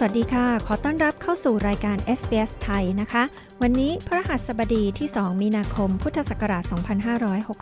[0.00, 3.22] สวัสดีค่ะ ขอต้อนรับเข้าสู่รายการ SBS ไทยนะคะ
[3.62, 6.64] วันนี้พระหัสบดีที่ 2 มีนาคม พุทธศักราช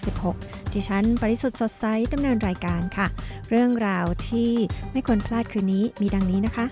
[0.06, 3.06] 2566 ดิฉันปริสุทธ์สดใสดำเนินรายการค่ะ
[3.50, 4.50] เรื่องราวที่
[4.92, 6.66] ไม่ควรพลาดคืนนี้มีดังนี้นะคะ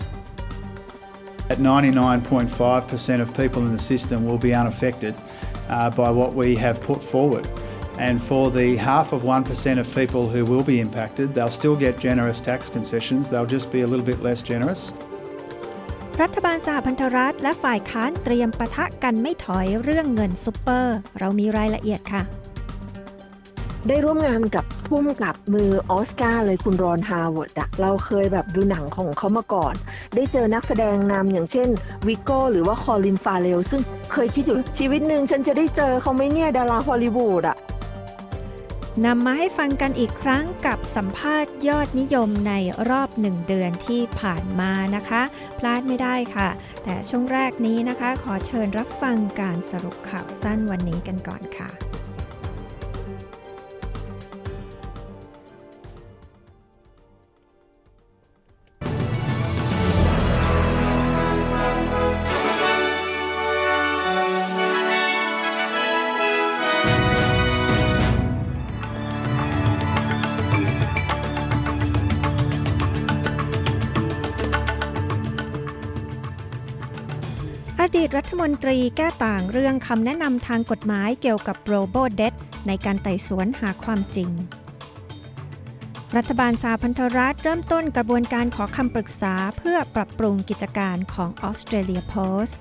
[1.53, 6.77] At 99.5% of people in the system will be unaffected uh, by what we have
[6.89, 7.45] put forward.
[8.07, 11.93] And for the half of 1% of people who will be impacted, they'll still get
[12.07, 13.23] generous tax concessions.
[13.31, 14.81] They'll just be a little bit less generous.
[16.23, 22.21] รัฐบาลสหพันธรัฐและฝ่ายค้านเตรียมปะทะกันไม่ถอยเรื่องเงินซุปเปอร์ เรามีรายละเอียดค่ะ
[23.87, 29.73] ได้ร่วมงานกับผู้กำกับมือออสการ์เลยคุณรอนฮาวเวิร์ดอะเราเคยแบบดูหนังของเขามาก่อน
[30.15, 31.69] ได้เจอนักแสดงนำอย่างเช่น
[32.07, 37.57] วิโก้หรือว่าคอลินฟาเรลซึ่งเคยคิดอยู่ชีวิตหนึ่งฉันจะได้เจอเขาไหมเนี่ยดาราฮอลลีวูดอะ
[39.03, 42.53] นำมาให้ฟังกันอีกครั้งกับสัมภาษณ์ยอดนิยมใน
[42.89, 45.21] รอบหนึ่งเดือนที่ผ่านมานะคะ
[45.59, 46.49] พลาดไม่ได้ค่ะ
[46.83, 51.94] แต่ช่วงแรกนี้นะคะ ขอเชิญรับฟังการสรุปข่าวสั้นวันนี้กันก่อนค่ะ
[78.49, 82.33] นตรีแก้ต่างเรื่องคำแนะนำทางกฎหมายเกี่ยวกับโรโบเดต
[82.67, 84.29] ในการไต่สวนหาความจริง
[86.15, 92.59] รัฐบาลสาพันธรัฐเริ่มต้นกระบวนการขอคำปรึกษาเพื่อปรับปรุงกิจการของออสเตรเลียโพสต์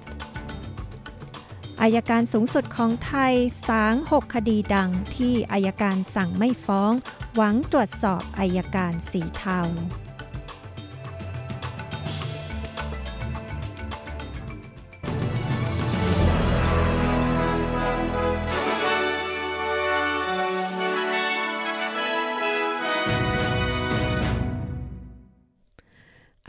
[1.83, 3.35] อายการสูงสุดของไทย
[3.69, 6.93] สาง 6 คดีดังที่อายการสั่งไม่ฟ้อง
[7.37, 9.61] หวังตรวจสอบอายการสีเทา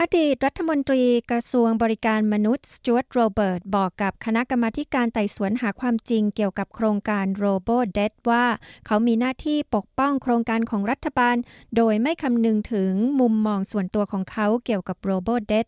[0.08, 8.46] อดีตรัฐมนตรีกระทรวงบริการมนุษย์สจวตโรเบิร์ตบอกกับคณะกรรมาการไต่สวนหาความจริงเกี่ยวกับโครงการโรโบเดตว่า
[8.86, 11.36] เขามีหน้าที่ปกป้องโครงการของรัฐบาล
[11.76, 15.68] โดยไม่คำนึงถึงมุมมองส่วนตัวของเขาเกี่ยวกับโรโบเดต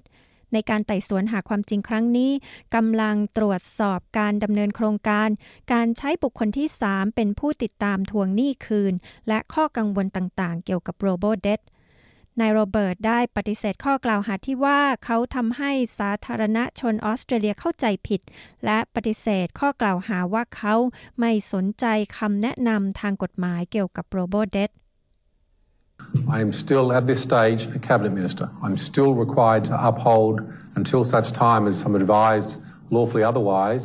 [0.53, 2.31] ในการไต่สวนหาความจริงครั้งนี้
[2.75, 5.29] กำลังตรวจสอบการดำเนินโครงการ
[5.73, 8.93] การใช้บุคคลที่ 3 เป็นผู้ติดตามทวงหนี้คืน
[9.27, 11.61] และข้อกังวลต่างๆ เกี่ยวกับโรโบเดต
[12.39, 18.21] นายโรเบิร์ตได้ปฏิเสธข้อกล่าวหาที่ว่าเขาทำให้สาธารณชนออสเตรเลียเข้าใจผิด
[18.65, 20.75] และปฏิเสธข้อกล่าวหาว่าเขา
[21.19, 21.85] ไม่สนใจ
[22.17, 24.71] คำแนะนำทางกฎหมายเกี่ยวกับโรโบเดต
[26.35, 28.45] I am still at this stage a cabinet minister.
[28.63, 30.35] I'm still required to uphold
[30.79, 32.51] until such time as I'm advised
[32.95, 33.83] lawfully otherwise.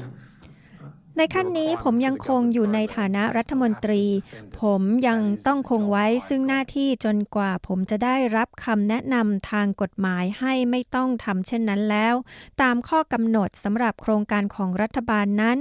[1.17, 4.05] ในขั้นนี้ผมยังคงอยู่ในฐานะรัฐมนตรี
[4.61, 12.15] ผมยังต้องคงไว้ซึ่งหน้าที่จนกว่าผมจะได้รับคำแนะนำทางกฎหมายให้ไม่ต้องทำเช่นนั้นแล้ว
[12.63, 15.59] ตามข้อกำหนดสำหรับโครงการของรัฐบาลนั้น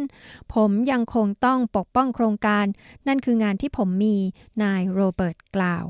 [0.53, 2.65] ผมยังคงต้องปกป้องโครงการ
[3.07, 4.17] นั่นคืองานที่ผมมี
[4.63, 5.85] นายโรเบิร์ตกล่าว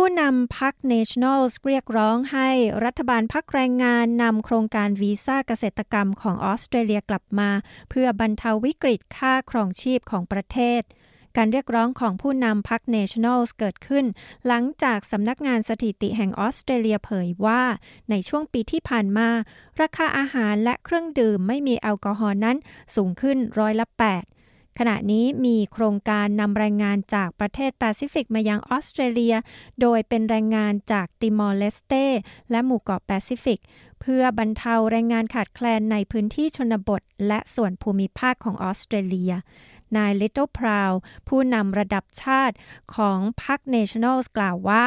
[0.00, 2.50] ผู้นำพรรค Nationals เรียกร้องให้
[2.84, 7.50] รัฐบาลพรรคแรงงานนำโครงการวีซ่าเกษตรกรรมของออสเตรเลียกลับมา
[7.90, 10.82] เพื่อบรรเทาวิกฤตค่าครองชีพของประเทศ
[11.36, 14.04] การเรียกร้องของผู้นำพรรค Nationals เกิดขึ้น
[14.46, 17.62] หลังจากสำนักงานสถิติแห่งออสเตรเลียเผยว่า
[18.10, 19.28] ในช่วงปีที่ผ่านมา
[19.80, 22.56] ราคาอาหารและเครื่องดื่มไม่มีแอลกอฮอล์นั้น
[22.94, 24.35] สูงขึ้นร้อยละ8
[24.78, 29.34] ขณะนี้มีโครงการนำแรงงานจากประเทศแปซิฟิกมายังออสเตรเลีย
[29.80, 31.92] โดยเป็นแรงงานจากติมอร์เลสเต
[32.50, 33.60] และหมู่เกาะแปซิฟิก
[34.00, 39.32] เพื่อบรรเทาแรงงานขาดแคลนในพื้นที่ชนบท และส่วนภูมิภาคของออสเตรเลีย
[39.96, 40.92] นายลิตเติ้ลพราว
[41.28, 42.56] ผู้นำระดับชาติ
[42.94, 44.86] ของพรรคเนชั่นแนลกล่าวว่า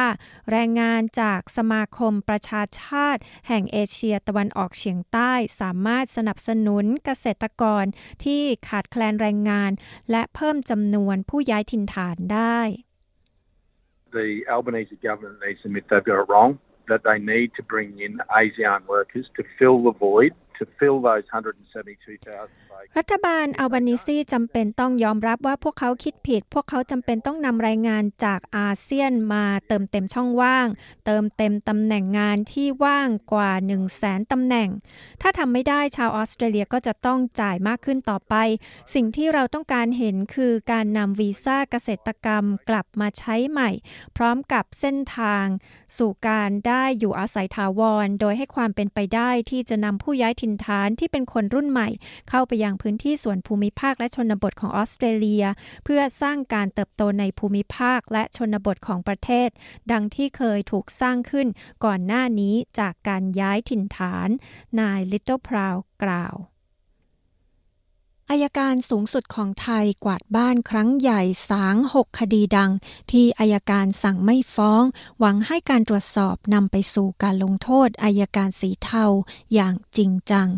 [0.50, 7.84] แรงงานจากสมาคมประชาชาติ แห่งเอเชียตะวันออกเฉียงใต้สามารถสนับสนุนเกษตรกร
[8.24, 9.70] ที่ขาดแคลนแรงงาน
[10.10, 12.60] และเพิ่มจำนวนผู้ย้ายถิ่นฐานได้
[14.18, 16.52] The Albanese government needs to admit they've got it wrong,
[16.90, 20.32] that they need to bring in ASEAN workers to fill the void
[22.98, 30.66] รัฐบาลอัลบานิซีจำเป็นต้องยอมรับว่าพวกเขาคิดผิด พวกเขาจำเป็นต้องนำรายงานจากอาเซียนมาเติมเต็มช่องว่าง
[31.06, 34.68] เติมเต็มตำแหน่งงานที่ว่างกว่า 1 0 0 0 0แสนตำแหน่ง
[35.22, 38.34] ถ้าทำไม่ได้ชาวออสเตรเลียก็จะต้องจ่ายมากขึ้นต่อไป
[38.94, 43.70] สิ่งที่เราต้องการเห็นคือการนำวีซ่าเกษตรกรรมกลับมาใช้ใหม่
[44.16, 45.46] พร้อมกับเส้นทาง
[45.98, 51.88] สู่การได้อยู่อาศัยถาวร โดยให้ความเป็นไปได้ที่จะนำผู้ย้ายถิ่นฐานที่เป็นคนรุ่นใหม่
[52.28, 55.44] เข้าไปยังพื้นที่ส่วนภูมิภาคและชนบทของออสเตรเลีย
[55.84, 59.48] เพื่อสร้างการเติบโตในภูมิภาคและชนบทของประเทศ
[59.92, 61.48] ดังที่เคยถูกสร้างขึ้น
[61.84, 64.28] ก่อนหน้านี้จากการย้ายถิ่นฐาน
[64.80, 66.36] นายลิตเติ้ลพราวกล่าว
[68.32, 72.70] อายการสูงสุดของไทยกวาดบ้านครั้งใหญ่สางหกคดีดัง
[73.10, 74.84] ที่อายการสั่งไม่ฟ้อง
[75.18, 79.04] หวังให้การตรวจสอบนำไปสู่การลงโทษอายการสีเทา
[79.54, 80.48] อย่างจริงจัง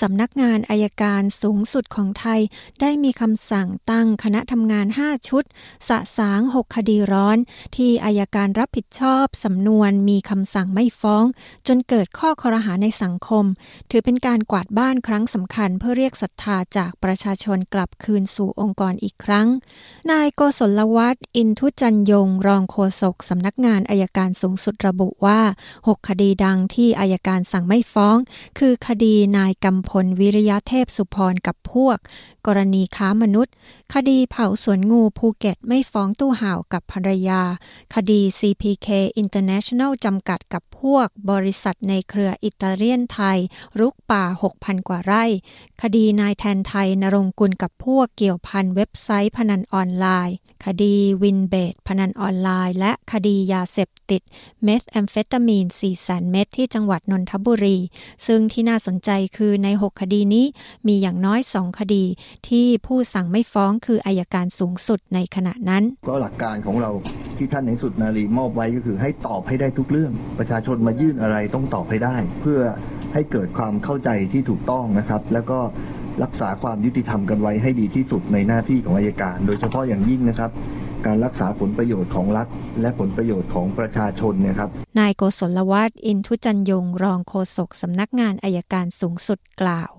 [0.00, 2.40] สำนักงานอายการสูงสุดของไทย
[2.80, 5.44] ได้มีคำสั่งตั้งคณะทำงาน 5 ชุด
[5.88, 7.38] สะสาง 6 คดีร้อน
[7.76, 11.24] ที่อายการรับผิดชอบสำนวนมีคำสั่งไม่ฟ้อง
[11.66, 13.44] จนเกิดข้อคอรหาในสังคม
[13.90, 19.48] ถือเป็นการกวาดบ้านครั้งสำคัญ เพื่อเรียกศรัทธาจากประชาชนกลับคืนสู่องค์กรอีกครั้ง
[20.10, 25.40] นายโกศลวัฒน์อินทุจันทร์ยง รองโฆษกสำนักงานอัยการสูงสุดระบุว่า
[25.78, 28.16] 6 คดีดังที่อัยการสั่งไม่ฟ้อง
[28.58, 31.98] คือคดีนายกำพลวิระเทพสุภรณ์กับพวก
[32.46, 33.54] กรณีค้ามนุษย์
[33.94, 37.42] คดีเผาสวนงูภูเก็ตไม่ฟ้องตู้ห่าวกับภรรยา
[37.94, 38.88] คดี CPK
[39.22, 43.38] International จำกัดกับพวก บริษัทในเครืออิตาเลียนไทย
[43.78, 44.24] รุกป่า
[44.56, 45.24] 6,000 กว่าไร่
[45.82, 54.22] คดีนายแทนไท ณรงค์กูลกับพวกเกี่ยวพันเว็บไซต์พนันออนไลน์ คดีวินเบดพนันออนไลน์ และคดียาเสพติด
[54.64, 57.78] เมทแอมเฟตามีน4แสนเม็ดที่จังหวัดนนทบุรี
[58.26, 60.46] ซึ่งที่น่าสนใจคือใน6 คดีนี้
[60.88, 62.04] มีอย่างน้อยสองคดี
[62.48, 66.90] ที่ผู้สั่งไม่ฟ้องคืออัยการสูงสุดในขณะนั้น ก็หลักการของเรา
[67.36, 72.60] ที่ท่านอัยการสูงสุดนารีมอบไว้ก็คือให้ตอบให้ได้ทุกเรื่อง ประชาชนมายื่นอะไรต้องตอบให้ได้ เพื่อ
[73.14, 75.58] ให้เกิดความเข้าใจที่ถูกต้องนะครับ แล้วก็
[76.22, 80.50] รักษาความยุติธรรมกันไว้ให้ดีที่สุดในหน้าที่ของอายการ โดยเฉพาะอย่างยิ่งนะครับ
[81.06, 82.46] การรักษาผลประโยชน์ของรัฐ
[82.80, 84.68] และผลประโยชน์ของประชาชนนะครับ
[84.98, 89.92] นายโกศลวัฒน์อินทุจันยงรองโฆษกสำนักงานอายการสูงสุดกล่าว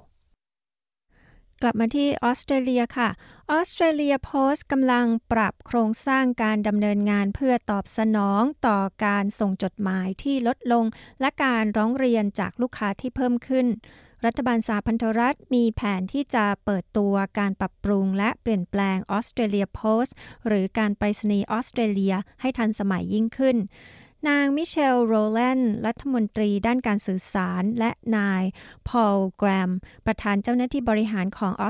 [1.62, 3.10] กลับมาที่ออสเตรเลียค่ะ
[3.52, 10.86] ออสเตรเลียโพสต์กำลังปรับโครงสร้างการดำเนินงานเพื่อตอบสนองต่อการส่งจดหมายที่ลดลง
[11.22, 13.68] และการร้องเรียนจากลูกค้าที่เพิ่มขึ้น
[14.25, 20.16] รัฐบาลสาพันธรัฐมีแผนที่จะเปิดตัวการปรับปรุงและเปลี่ยนแปลงออสเตรเลียโพสต์
[20.48, 23.57] หรือการไปรษณีย์ออสเตรเลียให้ทันสมัยยิ่งขึ้น
[24.27, 28.44] นางมิเชลโรแลนด์รัฐมนตรีด้านการสื่อสาร และนาย
[28.89, 29.72] พอลแกรม
[30.06, 31.69] ประธานเจ้าหน้าที่บริหารของออ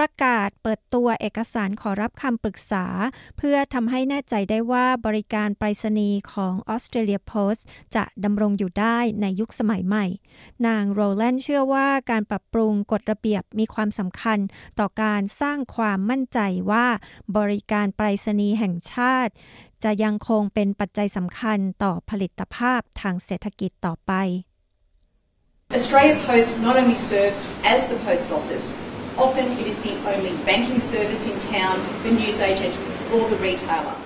[0.00, 2.86] ประกาศเปิดตัวเอกสารขอรับคำปรึกษา
[3.38, 7.66] เพื่อทำให้แน่ใจได้ว่าบริการไปรษณีย์ของออสเตรเลียโพสต์
[7.96, 10.06] จะดำรงอยู่ได้ในยุคสมัยใหม่
[10.66, 14.38] นางโรแลนด์เชื่อว่าการปรับปรุงกฎระเบียบมีความสำคัญ
[14.78, 16.38] ต่อการสร้างความมั่นใจ
[16.70, 16.86] ว่า
[17.36, 19.32] บริการไปรษณีย์แห่งชาติ
[19.84, 24.12] จะยังคงเป็นปัจจัยสำคัญต่อผลิตภาพทางเศรษฐกิจต่อไป
[25.76, 27.38] Australia Post not only serves
[27.74, 28.68] as the post office,
[29.20, 32.74] often it is the only banking service in town, the newsagent
[33.12, 33.96] or the retailer.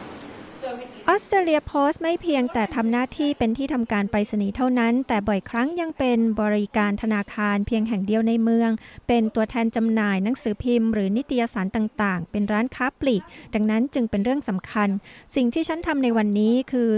[1.09, 8.71] ออสเตรเลียโพสต์ไม่เพียงแต่ทำหน้าที่เป็นที่ทำการไปรษณีย์เท่านั้น แต่บ่อยครั้งยังเป็นบริการธนาคารเพียงแห่งเดียวในเมือง
[9.09, 13.23] เป็นตัวแทนจำหน่ายหนังสือพิมพ์หรือนิตยสารต่างๆ เป็นร้านค้าปลีก
[13.55, 14.89] ดังนั้นจึงเป็นเรื่องสำคัญ
[15.35, 16.91] สิ่งที่ฉันทำในวันนี้คือ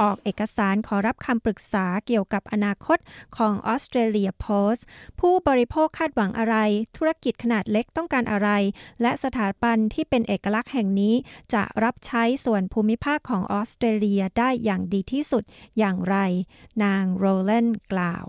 [0.00, 2.98] ออกเอกสารขอรับคำปรึกษาเกี่ยวกับอนาคต
[3.36, 4.84] ของออสเตรเลียโพสต์
[5.20, 6.56] ผู้บริโภคคาดหวังอะไร
[6.96, 8.50] ธุรกิจขนาดเล็กต้องการอะไร
[9.02, 11.14] และสถาบันที่เป็นเอกลักษณ์แห่งนี้
[11.54, 15.42] จะรับใช้ส่วนภูมิภาคของออสเตรเลียได้อย่างดีที่สุด
[15.78, 16.16] อย่างไร
[16.84, 18.26] นางโรเลนกล่าว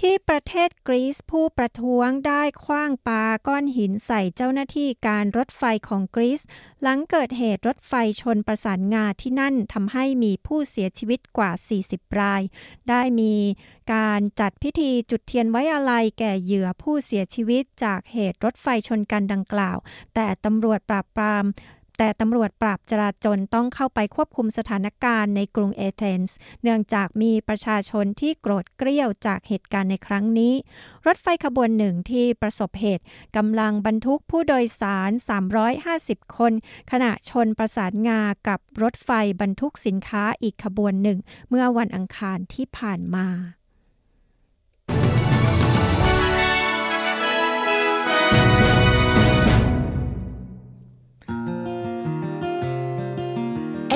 [0.00, 6.42] ที่ประเทศกรีซผู้ประท้วงได้คว้างปาก้อนหินใส่เจ้าหน้าที่การรถไฟของกรีซ
[6.82, 11.50] หลังเกิดเหตุรถไฟชนประสานงาที่นั่นทำให้มีผู้เสียชีวิตกว่า
[11.86, 12.42] 40 ราย
[12.88, 13.34] ได้มี
[13.94, 19.78] การจัดพิธีจุดเทียนไว้อาลัยแก่เหยื่อผู้เสียชีวิตจากเหตุรถไฟชนกันดังกล่าว
[20.14, 21.44] แต่ตำรวจปราบปราม
[21.98, 30.54] แต่ตำรวจปราบจราจนต้องเข้าไปควบคุมสถานการณ์ในกรุงเอเธนส์เนื่องจากมีประชาชนที่โกรธเกรี้ยวจากเหตุการณ์ในครั้งนี้
[31.06, 33.04] รถไฟขบวนหนึ่งที่ประสบเหตุ
[33.36, 35.10] กำลังบรรทุกผู้โดยสาร
[35.72, 36.52] 350 คน
[36.90, 39.10] ขณะชนประสานงากับรถไฟ
[39.40, 43.28] บรรทุกสินค้าอีกขบวนหนึ่ง เมื่อวันอังคารที่ผ่านมา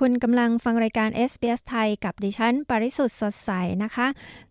[0.00, 3.50] คุณกำลังฟังรายการ SBS ไทยกับดิฉัน ปริสุทธ์สดใส
[3.84, 4.06] นะคะ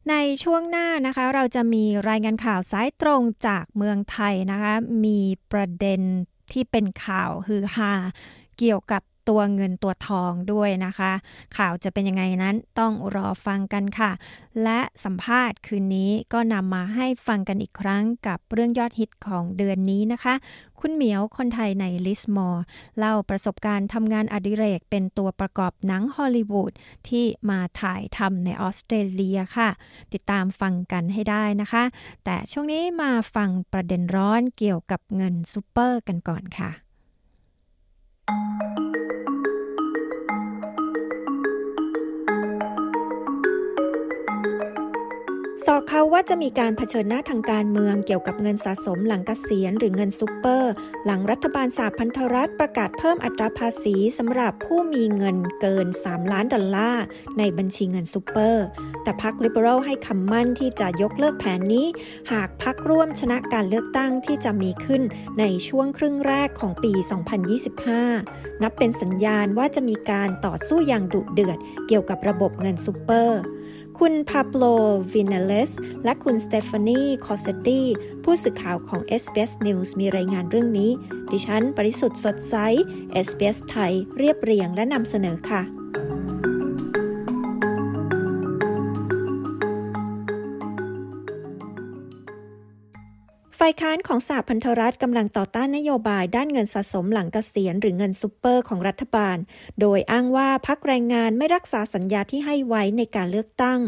[0.10, 4.74] ในช่วงหน้านะคะเราจะมีรายงานข่าวสายตรงจากเมืองไทยนะคะ
[5.06, 5.20] มี
[5.52, 6.02] ประเด็น
[6.52, 7.94] ที่เป็นข่าวฮือฮา
[8.58, 11.12] เกี่ยวกับ ตัวเงินตัวทองด้วยนะคะ
[11.58, 14.12] ข่าวจะเป็นยังไงนั้นต้องรอฟังกันค่ะ
[14.63, 20.34] และสัมภาษณ์คืนนี้ก็นำมาให้ฟังกันอีกครั้งกับเรื่องยอดฮิตของเดือนนี้นะคะ
[20.80, 22.63] คุณเหมียวคนไทยในลิสมอร์
[22.98, 26.74] เล่าประสบการณ์ทำงานอดิเรกเป็นตัวประกอบหนังฮอลลีวูด
[27.10, 29.70] ที่มาถ่ายทำในออสเตรเลียค่ะ
[30.13, 31.84] ติดตามฟังกันให้ได้นะคะ
[32.25, 36.83] แต่ช่วงนี้มาฟังประเด็นร้อนเกี่ยวกับเงินซูเปอร์กันก่อนค่ะ
[46.13, 50.72] ว่าจะมีการเผชิญหน้าทางการเมืองเกี่ยวกับเงินสะสมหลังเกษียณหรือเงินซุปเปอร์
[51.05, 57.03] หลังรัฐบาลสหพันธรัฐประกาศเพิ่มอัตราภาษีสำหรับผู้มีเงินเกิน 3 ล้านดอลลาร์
[57.39, 58.65] ในบัญชีเงินซุปเปอร์
[59.03, 61.88] แต่พรรคลิเบอรัลให้คำมั่นที่จะยกเลิกแผนนี้
[62.32, 65.01] หากพรรคร่วมชนะการเลือกตั้งที่จะมีขึ้น
[65.39, 66.93] ในช่วงครึ่งแรกของปี
[67.77, 73.41] 2025 นับเป็นสัญญาณว่าจะมีการต่อสู้อย่างดุเดือดเกี่ยวกับระบบเงินซุปเปอร์
[74.00, 74.64] คุณพาโบล
[75.14, 75.72] วินญาเลส
[76.04, 77.82] และคุณสเตฟานีคอสเซตตี
[78.24, 80.92] ผู้สื่อข่าวของ SBS News มีรายงานเรื่องนี้
[81.32, 82.56] ดิฉัน ปริสุทธ์สดใส
[83.26, 85.83] SBS ไทย เรียบเรียงและนำเสนอค่ะ
[93.65, 99.38] ฝ่ายค้านของสหพันธรัฐกำลังต่อต้านนโยบายด้านเงินสะสมหลังเกษียณหรือเงินซุปเปอร์ของรัฐบาล
[99.82, 103.79] โดยอ้างว่าพักแรงงานไม่รักษาสัญญาที่ให้ไว้ในการเลือกตั้ง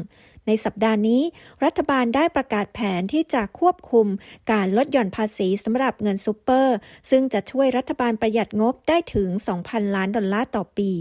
[0.48, 1.22] ในสัปดาห์นี้
[1.64, 4.08] รัฐบาลได้ประกาศแผนที่จะควบคุม
[4.52, 6.76] การลดหย่อนภาษีสำหรับเงินซุปเปอร์
[7.10, 9.30] ซึ่งจะช่วยรัฐบาลประหยัดงบได้ถึง
[9.62, 10.92] 2,000 ล้านดอลลาร์ต่อปี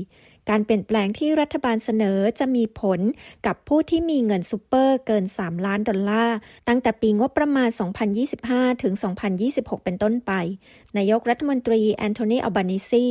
[0.51, 3.01] การเปลี่ยนแปลงที่รัฐบาลเสนอจะมีผล
[3.47, 6.37] กับผู้ที่มีเงินซูเปอร์เกิน 3 ล้านดอลลาร์
[6.69, 7.69] ตั้งแต่ปีงบประมาณ
[8.25, 8.95] 2025 ถึง
[9.41, 10.33] 2026 เป็นต้นไป
[10.97, 13.05] นายกรัฐมนตรีแอนโทนีอัลบานิซี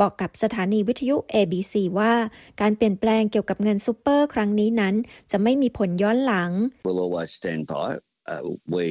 [0.00, 2.14] บอกกับสถานีวิทยุ ABC ว่า
[2.60, 4.94] การเปลี่ยนแปลงเกี่ยวกับเงินซูเปอร์ครั้งนี้นั้น
[5.30, 6.50] จะไม่มีผลย้อนหลัง
[6.86, 7.88] we'll always stand by.
[8.30, 8.42] Uh,
[8.76, 8.86] we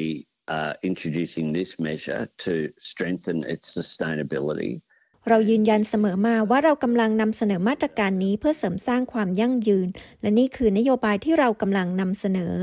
[0.58, 2.54] are introducing this measure to
[2.92, 4.82] strengthen its sustainability.
[5.28, 9.88] เรายืนยันเสมอมาว่าเรากำลังนำเสนอมาตรการนี้เพื่อเสริมสร้างความยั่งยืน
[10.22, 12.56] และนี่คือนโยบายที่เรากำลังนำเสนอ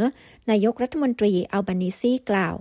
[0.51, 2.57] นายกรัฐมนตรีอัลบานิซีกล่าว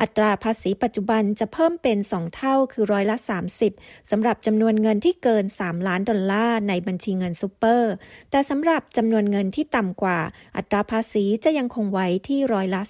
[0.00, 3.16] อัตราภาษีปัจจุบันจะเพิ่มเป็น 2 เท่าคือร้อยละ
[3.64, 7.92] 30 สำหรับจำนวนเงินที่เกิน 3 ล้านดอลลาร์ในบัญชีเงินซูเปอร์
[8.30, 10.18] แต่สำหรับจำนวนเงินที่ต่ำกว่า
[10.56, 12.80] อัตราภาษีจะยังคงไว้ที่ร้อยละ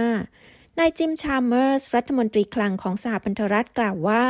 [0.00, 0.45] 15
[0.80, 4.24] นายจิมชาร์เมอร์สรัฐมนตรีคลังของสหพันธรัฐกล่าวว่า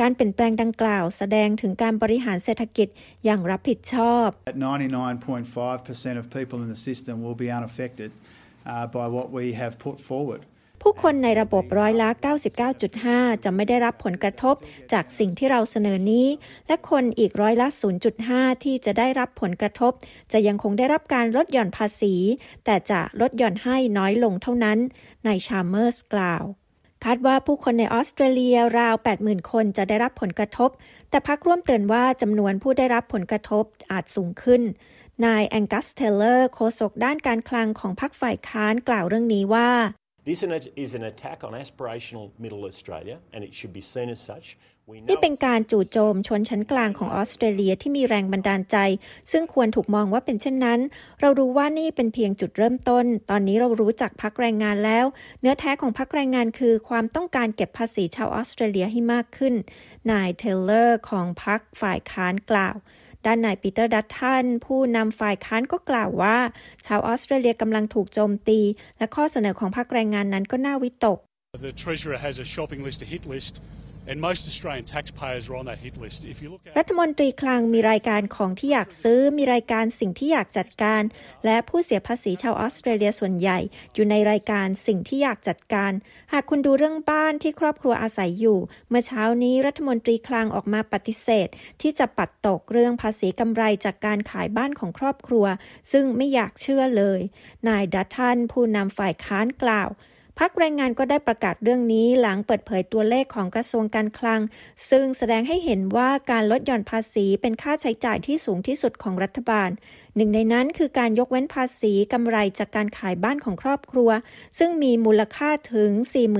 [0.00, 2.88] การเปลี่ยนแปลงดังกล่าวแสดงถึงการบริหารเศรษฐกิจ
[3.24, 8.10] อย่างรับผิดชอบ 99.5% of people in the system will be unaffected
[8.72, 10.42] uh, by what we have put forward.
[10.82, 12.08] ผู้คนในระบบร้อยละ
[12.76, 14.54] 99.5 จะไม่ได้รับผลกระทบ
[14.92, 16.26] จากสิ่งที่เราเสนอนี้
[16.66, 17.68] และคนอีกร้อยละ
[18.16, 19.92] 0.5 ที่จะได้รับผลกระทบ
[20.32, 22.14] จะยังคงได้รับการลดหย่อนภาษี
[22.64, 24.78] แต่จะลดหย่อนให้น้อยลงเท่านั้น
[25.26, 26.44] นายชาเมอร์สกล่าว
[27.04, 30.70] คาดว่าผู้คนในออสเตรเลียราว 80,000 คนจะได้รับผลกระทบ
[31.10, 34.62] แต่พรรคร่วมเตือนว่าจำนวนผู้ได้รับผลกระทบอาจสูงขึ้น
[35.24, 39.70] นายแองกัสเทเลอร์โฆษกด้านการคลังของพรรคฝ่ายค้านกล่าวเรื่องนี้ว่า
[45.08, 48.76] นี่เป็นการจู่โจมชนชั้นกลางของออสเตรเลียที่มีแรงบันดาลใจ
[49.32, 50.80] ซึ่งควรถูกมองว่าเป็นเช่นนั้น
[51.20, 55.06] เรารู้ว่านี่เป็นเพียงจุดเริ่มต้น ตอนนี้เรารู้จักพรรคแรงงานแล้ว
[55.40, 59.54] เนื้อแท้ของพรรคแรงงานคือความต้องการเก็บภาษีชาวออสเตรเลียให้มากขึ้น
[60.10, 62.76] นายเทเลอร์ของพรรคฝ่ายค้านกล่าว
[63.28, 66.36] ด้านนายปีเตอร์ดัตทันผู้นำฝ่ายค้านก็กล่าวว่า
[66.86, 68.60] ชาวออสเตรเลียกำลังถูกโจมตี
[68.98, 71.18] และข้อเสนอของพรรคแรงงานนั้นก็น่าวิตก
[71.68, 73.54] The Treasurer has a shopping list, a hit list.
[76.78, 81.02] รัฐมนตรีคลังมีรายการของที่อยากซื้อ มีรายการสิ่งที่อยากจัดการ
[81.44, 83.58] และผู้เสียภาษีชาวออสเตรเลียส่วนใหญ่
[83.94, 85.92] อยู่ในรายการสิ่งที่อยากจัดการ
[86.32, 91.48] หากคุณดูเรื่องบ้านที่ครอบครัวอาศัยอยู่ เมื่อเช้านี้รัฐมนตรีคลังออกมาปฏิเสธ
[91.82, 95.46] ที่จะปัดตกเรื่องภาษีกำไรจากการขายบ้านของครอบครัว
[95.92, 97.20] ซึ่งไม่อยากเชื่อเลย
[97.68, 99.90] นายดัตทันผู้นำฝ่ายค้านกล่าว
[100.42, 104.40] พักแรงงานก็ได้ประกาศเรื่องนี้หลังเปิดเผยตัวเลขของกระทรวงการคลัง
[104.90, 109.70] ซึ่งแสดงให้เห็นว่าการลดหย่อนภาษีเป็นค่าใช้จ่ายที่สูงที่สุดของรัฐบาล
[110.16, 114.10] หนึ่งในนั้นคือการยกเว้นภาษีกำไรจากการขายบ้านของครอบครัว
[114.58, 115.90] ซึ่งมีมูลค่าถึง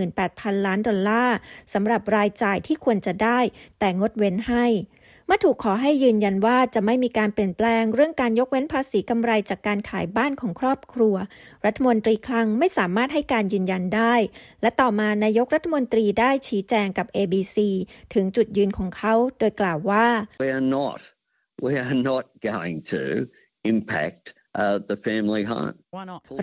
[0.09, 1.37] 48,000 ล้านดอลลาร์
[1.73, 3.39] สำหรับรายจ่ายที่ควรจะได้
[3.79, 4.67] แต่งดเว้นให้
[5.29, 11.15] เมื่อถูกขอให้ยืนยันว่าจะไม่มีการเปลี่ยนแปลงเรื่องการยกเว้นภาษีกำไรจากการขายบ้านของครอบครัว
[11.67, 14.15] รัฐมนตรีคลังไม่สามารถให้การยืนยันได้
[14.63, 17.57] และต่อมานายกรัฐมนตรีได้ชี้แจงกับ ABC
[18.15, 20.07] ถึงจุดยืนของเขาโดยกล่าวว่า
[20.43, 20.99] We are not
[21.67, 23.03] we are not going to
[23.73, 24.25] impact
[24.61, 25.75] uh, the family home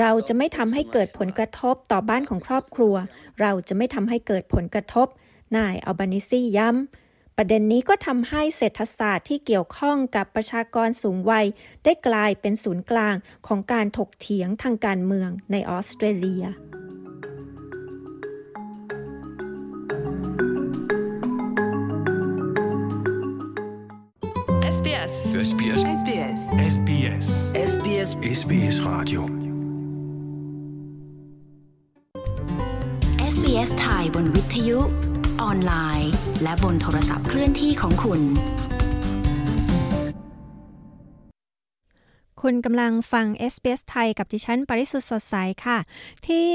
[0.02, 2.96] เราจะไม่ทำให้เกิดผลกระทบต่อบ้านของครอบครัว
[3.42, 5.08] เราจะไม่ทำให้เกิดผลกระทบ
[5.58, 7.05] นายอัลบานิซีย้ำ
[7.40, 11.46] ประเด็นนี้ก็ทำให้เศรษฐศาสตร์ที่เกี่ยวข้องกับประชากรสูงวัย
[11.84, 13.16] ได้กลายเป็นศูนย์กลาง
[13.48, 16.46] ของการถกเถียงทางการเมืองในออสเตรเลีย
[24.78, 25.14] SBS
[25.50, 26.42] SBS SBS
[26.76, 27.28] SBS
[27.72, 29.22] SBS SBS Radio
[33.34, 34.80] SBS ไทยบนวิทยุ
[35.42, 36.12] ออนไลน์
[36.44, 38.22] และบนโทรศัพท์เคลื่อนที่ของคุณ
[42.42, 45.78] คุณกำลังฟัง SBS ไทยกับดิฉัน ปริสุทธ์สดใสค่ะ
[46.28, 46.50] ที่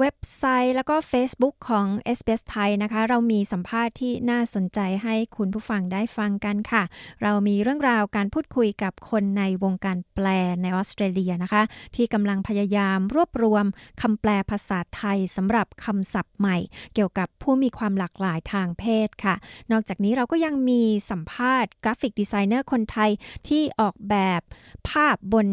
[0.00, 6.82] เว็บไซต์ แล้วก็ Facebook ของ SBS ไทยนะคะ เรามีสัมภาษณ์ที่น่าสนใจให้คุณผู้ฟังได้ฟังกันค่ะ
[7.22, 10.26] เรามีเรื่องราวการพูดคุยกับคนในวงการแปล
[10.62, 11.62] ในออสเตรเลียนะคะ
[11.96, 13.64] ที่กำลังพยายามรวบรวม
[14.02, 16.56] คำแปลภาษาไทยสำหรับคำศัพท์ใหม่
[16.94, 19.34] เกี่ยวกับผู้มีความหลากหลายทางเพศค่ะ
[19.72, 23.10] นอกจากนี้เราก็ยังมีสัมภาษณ์กราฟิกดีไซเนอร์คนไทย
[23.48, 24.40] ที่ออกแบบ
[24.88, 25.48] ภาพบน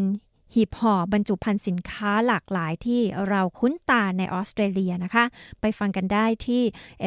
[0.54, 5.24] หีบห่อบรรจุภัณฑ์สินค้าหลากหลายที่เราคุ้นตาในออสเตรเลียนะคะ
[5.60, 6.62] ไปฟังกันได้ที่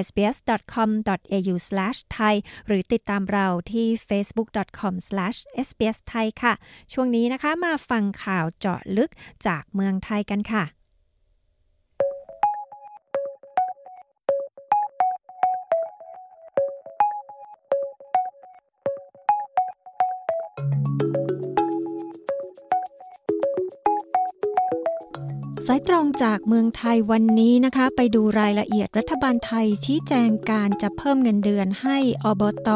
[0.06, 2.36] sbs.com.au/thai
[2.68, 6.54] หรือติดตามเราที่ facebook.com/sbsthai ค่ะ
[6.94, 9.12] ช่วงนี้นะคะมาฟังข่าวเจาะลึก
[9.48, 10.64] จากเมืองไทยกันค่ะ
[25.70, 32.70] สายตรงจากเมืองไทยวันนี้นะคะ ไปดูรายละเอียดรัฐบาลไทยชี้แจงการจะเพิ่มเงินเดือนให้อบต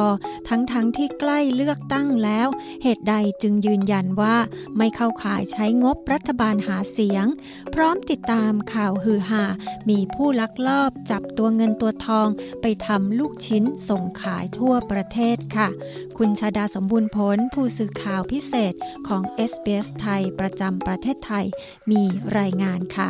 [0.50, 2.48] ทั้งๆทที่ใกล้เลือกตั้งแล้ว
[2.84, 4.38] เหตุใดจึงยืนยันว่า
[4.78, 7.26] ไม่เข้าข่ายใช้งบรัฐบาลหาเสียง
[7.74, 9.44] พร้อมติดตามข่าวฮือฮา
[9.90, 12.28] มีผู้ลักลอบจับตัวเงินตัวทอง
[12.62, 15.70] ไปทำลูกชิ้นส่งขายทั่วประเทศค่ะ
[16.18, 18.74] คุณชาดาสมบูรณ์ผลผู้สื่อข่าวพิเศษ
[19.08, 19.22] ของ
[19.52, 21.46] SBS ไทยประจำประเทศไทย
[21.92, 22.04] มี
[22.40, 23.10] รายงานค่ะ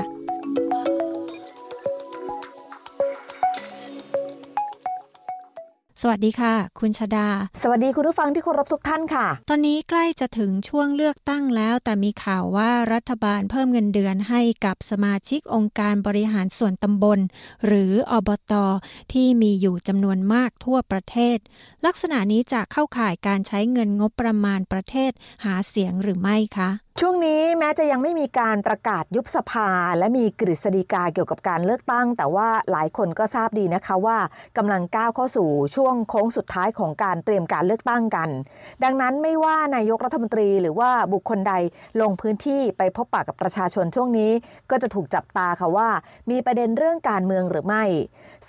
[6.03, 7.27] สวัสดีค่ะ คุณชาดา
[7.61, 17.19] สวัสดีคุณผู้ฟังที่เคารพทุกท่านค่ะ ตอนนี้ใกล้จะถึงช่วงเลือกตั้งแล้ว แต่มีข่าวว่ารัฐบาลเพิ่มเงินเดือนให้กับสมาชิกองค์การบริหารส่วนตำบล
[17.65, 18.65] หรืออบตอ
[19.13, 21.37] ที่มีอยู่จำนวนมากทั่วประเทศ
[21.85, 25.11] ลักษณะนี้จะเข้าข่ายการใช้เงินงบประมาณประเทศ
[25.45, 26.69] หาเสียงหรือไม่คะ
[27.01, 34.17] ช่วงนี้แม้จะยังไม่มีการประกาศยุบสภา และมีกฤษฎีกาเกี่ยวกับการเลือกตั้ง แต่ว่าหลายคนก็ทราบดีนะคะว่า
[34.57, 38.29] กำลังก้าวเข้าสู่ช่วงโค้งสุดท้ายของการเตรียมการเลือกตั้งกัน
[38.83, 41.53] ดังนั้นไม่ว่านายกรัฐมนตรีหรือว่าบุคคลใด
[42.01, 44.31] ลงพื้นที่ไปพบปะกับประชาชนช่วงนี้
[44.69, 45.89] ก็จะถูกจับตาค่ะว่า
[46.29, 47.83] มีประเด็นเรื่องการเมืองหรือไม่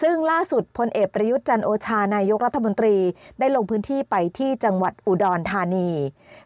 [0.01, 2.97] ซึ่งล่าสุดพลเอกประยุทธ์จันโอชานายกรัฐมนตรี
[3.39, 5.89] ได้ลงพื้นที่ไปที่จังหวัดอุดรธานี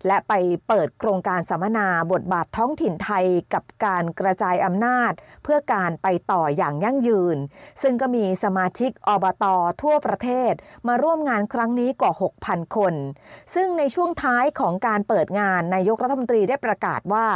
[0.06, 0.32] และไป
[0.68, 5.12] เปิดโครงการสัมมนาบทบาทท้องถิ่นไทยกับการกระจายอำนาจ
[5.44, 7.36] เพื่อการไปต่ออย่างยั่งยืน
[7.82, 9.44] ซึ่งก็มีสมาชิกอบต
[9.82, 10.52] ทั่วประเทศ
[10.88, 12.12] มาร่วมงานครั้งนี้กว่า
[12.44, 12.94] 6,000 คน
[13.54, 17.26] ซึ่งในช่วงท้ายของการเปิดงานนายกรัฐมนตรีได้ประกาศว่า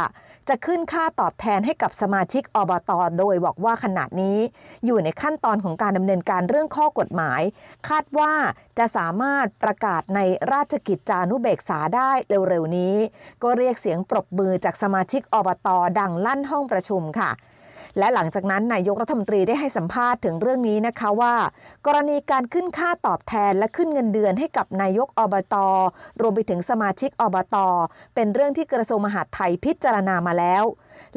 [0.49, 4.39] จะขึ้นค่าตอบแทนให้กับสมาชิกอบตโดยบอกว่าขณะนี้
[4.85, 7.41] อยู่ในขั้นตอนของการดำเนินการเรื่องข้อกฎหมาย
[7.87, 8.33] คาดว่า
[8.77, 10.19] จะสามารถประกาศใน
[10.53, 12.11] ราชกิจจานุเบกษาได้
[12.49, 12.95] เร็วๆนี้
[13.43, 15.67] ก็เรียกเสียงปรบมือจากสมาชิกอบต
[15.99, 17.31] ดังลั่นห้องประชุมค่ะ
[17.97, 21.35] และหลังจากนั้นนายกรัฐมนตรีได้ให้สัมภาษณ์ถึงเรื่องนี้นะคะว่า
[21.85, 25.55] กรณีการขึ้นค่าตอบแทนและขึ้นเงินเดือนให้กับนายกอบต
[26.21, 27.55] รวมไปถึงสมาชิกอบต
[28.15, 30.63] เป็นเรื่องที่กระทรวงมหาดไทยพิจารณามาแล้ว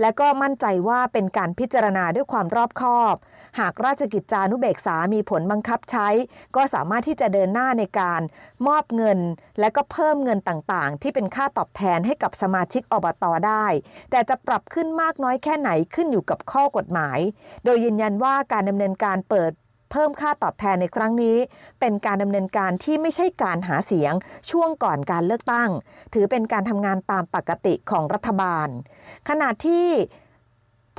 [0.01, 3.15] และก็มั่นใจว่าเป็นการพิจารณาด้วยความรอบคอบ
[3.59, 6.09] หากราชกิจจานุเบกษามีผลบังคับใช้
[6.57, 8.23] ก็สามารถที่จะเดินหน้าในการ
[8.67, 9.19] มอบเงิน
[9.61, 13.67] และก็เพิ่มเงินต่างๆ ที่เป็นค่าตอบแทนให้กับสมาชิกอบตได้
[14.11, 17.19] แต่จะปรับขึ้นมากน้อยแค่ไหนขึ้นอยู่กับข้อกฎหมาย
[17.65, 19.53] โดยยืนยันว่าการดำเนินการเปิด
[19.91, 21.37] เพิ่มค่าตอบแทนในครั้งนี้
[21.81, 24.15] เป็นการดำเนินการที่ไม่ใช่การหาเสียง
[24.51, 25.71] ช่วงก่อนการเลือกตั้ง
[26.15, 28.69] ถือเป็นการทำงานตามปกติของรัฐบาล
[29.29, 29.87] ขณะที่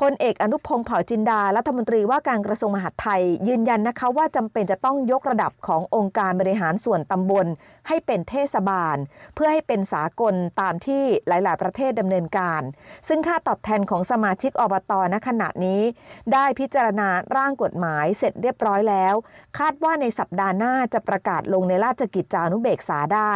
[0.03, 7.45] พลเอกอนุพงศ์เผ่าจินดา รัฐมนตรีว่าการกระทรวงมหาดไทย ยืนยันนะคะว่าจำเป็นจะต้องยกระดับขององค์การบริหารส่วนตำบล
[7.87, 8.97] ให้เป็นเทศบาล
[9.35, 12.61] เพื่อให้เป็นสากลตามที่หลาย ๆ ประเทศดำเนินการ
[13.07, 15.81] ซึ่งค่าตอบแทนของสมาชิกอบตณขณะนี้
[16.33, 19.15] ได้พิจารณาร่างกฎหมายเสร็จเรียบร้อยแล้ว
[19.59, 23.33] คาดว่าในสัปดาห์หน้าจะประกาศลงในราชกิจจานุเบกษาได้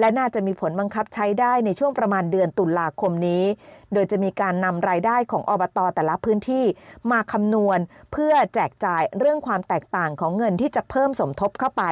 [0.00, 3.44] และน่าจะมีผลบังคับใช้ได้ในช่วงประมาณเดือนตุลาคมนี้
[3.92, 6.64] โดยจะมีการนำรายได้ของอบตแต่ละพื้นที่
[7.10, 7.78] มาคำนวณ
[8.12, 11.84] เพื่อแจกจ่ายเรื่องความแตกต่างของเงินที่จะเพิ่มสมทบเข้าไป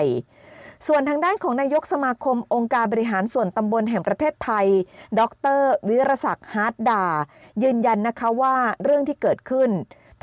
[0.87, 4.67] ส่วนทางด้านของนายกสมาคมองค์การบริหารส่วนตำบลแห่งประเทศไทย
[5.19, 5.21] ด
[5.59, 7.05] ร วิรศักดิ์ฮาร์ดดา
[7.63, 9.71] ยืนยันนะคะว่าเรื่องที่เกิดขึ้น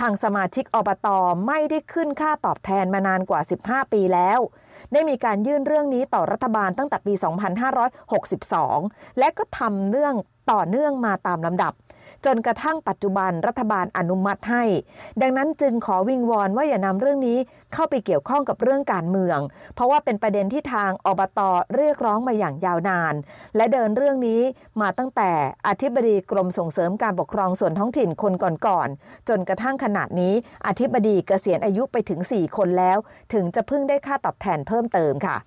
[0.01, 1.07] ทางสมาชิกอบต
[1.47, 4.39] ไม่ได้ขึ้นค่าตอบแทนมานานกว่า 15 ปีแล้ว
[4.93, 7.13] ได้มีการยื่นเรื่องนี้ต่อรัฐบาลตั้งแต่ปี
[8.35, 10.15] 2562 และก็ทำเรื่อง
[10.51, 11.73] ต่อเนื่องมาตามลำดับ
[12.25, 14.63] จนกระทั่งปัจจุบันรัฐบาลอนุมัติให้
[15.21, 17.37] ดังนั้นจึงขอวิงวอนว่าอย่านำเรื่องนี้
[17.73, 19.39] เข้าไปเกี่ยวข้องกับเรื่องการเมือง
[19.75, 21.39] เพราะว่าเป็นประเด็นที่ทางอบต
[21.75, 23.13] เรียกร้องมาอย่างยาวนาน
[23.55, 24.41] และเดินเรื่องนี้
[24.81, 25.31] มาตั้งแต่
[25.67, 28.33] อธิบดีกรมส่งเสริมการปกครองส่วนท้องถิ่นคน
[28.65, 30.33] ก่อนๆจนกระทั่งขนาดนี้
[30.67, 32.97] อธิบดีเกษียณอายุไปถึง 4 คนแล้ว
[33.33, 35.37] ถึงจะเพิ่งได้ค่าตอบแทนเพิ่มเติมค่ะ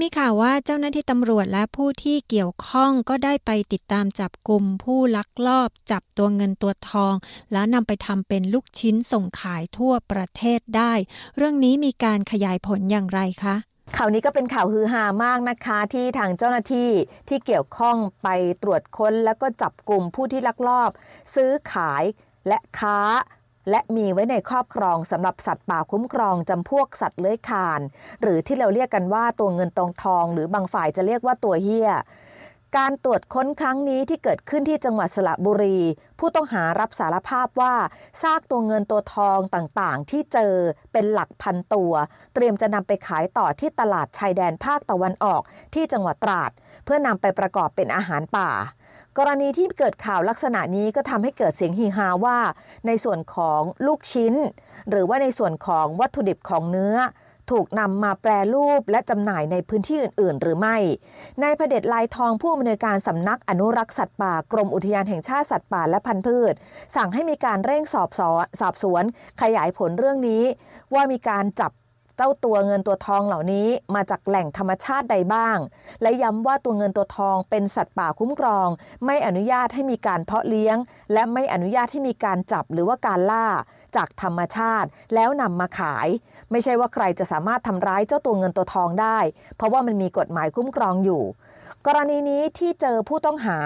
[0.00, 7.14] มีข่าวว่าเจ้าหน้าที่ตำรวจและผู้ที่เกี่ยวข้องก็ได้ไปติดตามจับกลุ่มผู้ลักลอบจับตัวเงินตัวทอง
[7.52, 10.92] แล้วนำไปทำเป็นลูกชิ้นส่งขายทั่วประเทศได้
[11.36, 13.56] เรื่องนี้มีการขยายผลอย่างไรคะ
[13.96, 16.90] ข่าวนี้ก็เป็นข่าวฮือฮามากนะคะที่ทางเจ้าหน้าที่
[17.28, 18.28] ที่เกี่ยวข้องไป
[18.62, 20.90] ตรวจค้น แล้วก็จับกลุ่มผู้ที่ลักลอบ
[21.34, 22.04] ซื้อขาย
[22.48, 22.98] และค้า
[23.70, 27.80] และมีไว้ในครอบครองสำหรับสัตว์ป่าคุ้มครองจำพวกสัตว์เลื้อยคลาน
[28.22, 31.90] หรือที่เราเรียกกันว่าตัวเงินตองทอง หรือบางฝ่ายจะเรียกว่าตัวเฮีย
[32.80, 35.78] การตรวจค้นครั้งนี้ที่เกิดขึ้นที่จังหวัดสระบุรี
[36.18, 37.74] ผู้ต้องหารับสารภาพว่า
[38.22, 40.54] ซากตัวเงินตัวทองต่างๆ ที่เจอ
[40.92, 41.92] เป็นหลักพันตัว
[42.34, 45.42] เตรียมจะนำไปขายต่อที่ตลาดชายแดนภาคตะวันออก
[45.74, 46.50] ที่จังหวัดตราด
[46.84, 48.50] เพื่อนำไปประกอบเป็นอาหารป่า
[49.18, 52.38] กรณีที่เกิดข่าวลักษณะนี้ก็ทำให้เกิดเสียงฮีฮาว่า
[52.86, 54.34] ในส่วนของลูกชิ้น
[54.90, 56.96] หรือว่าในส่วนของวัตถุดิบของเนื้อ
[57.50, 60.76] ถูกนำมาแปรรูปและจำหน่ายในพื้นที่อื่น ๆ หรือไม่
[61.42, 66.54] นายพเดชลายทองผู้อำนวยการสำนักอนุรักษ์สัตว์ป่ากรมอุทยานแห่งชาติสัตว์ป่าและพันธุ์พืช
[66.96, 69.04] สั่งให้มีการเร่งสอบสอสอบสวน
[69.42, 70.42] ขยายผลเรื่องนี้
[70.94, 71.72] ว่ามีการจับ
[72.22, 75.58] จ้าตัวเงินตัวทองเหล่านี้มาจากแหล่งธรรมชาติใดบ้าง
[76.02, 78.68] และย้ำว่าตัวเงินตัวทองเป็นสัตว์ป่าคุ้มครอง
[79.06, 80.76] ไม่อนุญาตให้มีการเพาะเลี้ยง
[81.12, 83.46] และไม่อนุญาตให้มีการจับหรือว่าการล่า
[83.96, 86.08] จากธรรมชาติ แล้วนำมาขาย
[86.50, 89.18] ไม่ใช่ว่าใครจะสามารถทำร้ายเจ้าตัวเงินตัวทองได้
[89.56, 91.22] เพราะว่ามันมีกฎหมายคุ้มครองอยู่
[91.86, 93.58] กรณีนี้ที่เจอผู้ต้องหา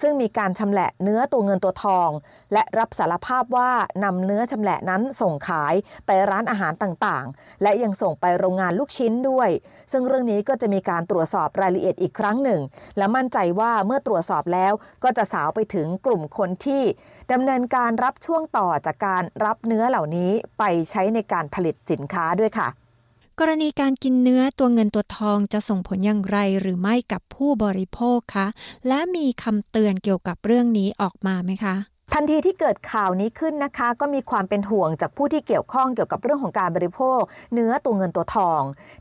[0.00, 2.10] ซึ่งมีการชำแหละเนื้อตัวเงินตัวทอง
[2.52, 3.70] และรับสารภาพว่า
[4.04, 5.74] นำเนื้อชำแหละนั้นส่งขาย
[6.06, 9.48] ไปร้านอาหารต่างๆ และยังส่งไปโรงงานลูกชิ้นด้วย
[9.92, 12.60] ซึ่งเรื่องนี้ก็จะมีการตรวจสอบรายละเอียดอีกครั้งหนึ่ง
[12.98, 14.72] และมั่นใจว่าเมื่อตรวจสอบแล้ว
[15.04, 16.82] ก็จะสาวไปถึงกลุ่มคนที่
[17.32, 22.68] ดำเนินการรับช่วงต่อจากการรับเนื้อเหล่านี้ไปใช้ในการผลิตสินค้าด้วยค่ะ
[23.40, 28.46] กรณีการกินเนื้อตัวเงินตัวทองจะส่งผลอย่างไรหรือไม่กับผู้บริโภคคะ
[28.88, 31.74] และมีคำเตือนเกี่ยวกับเรื่องนี้ออกมาไหมคะ
[32.14, 37.20] ทันทีที่เกิดข่าวนี้ขึ้นนะคะ ก็มีความเป็นห่วงจากผู้ที่เกี่ยวข้องเกี่ยวกับเรื่องของการบริโภค
[37.54, 38.60] เนื้อตัวเงินตัวทอง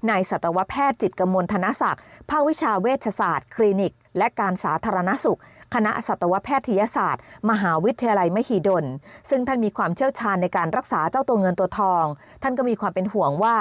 [0.10, 5.39] นายสัตวแพทย์จิตกมลธนศักดิ์ภาควิชาเวชศาสตร์ คลินิก และการสาธารณสุข
[5.74, 8.86] คณะสัตวแพทยศาสตร์ มหาวิทยาลัยมหิดล
[9.30, 12.06] ซึ่งท่านมีความเชี่ยวชาญในการรักษาเจ้าตัวเงินตัวทอง
[12.44, 13.56] ท่านก็มีความเป็นห่วงว่า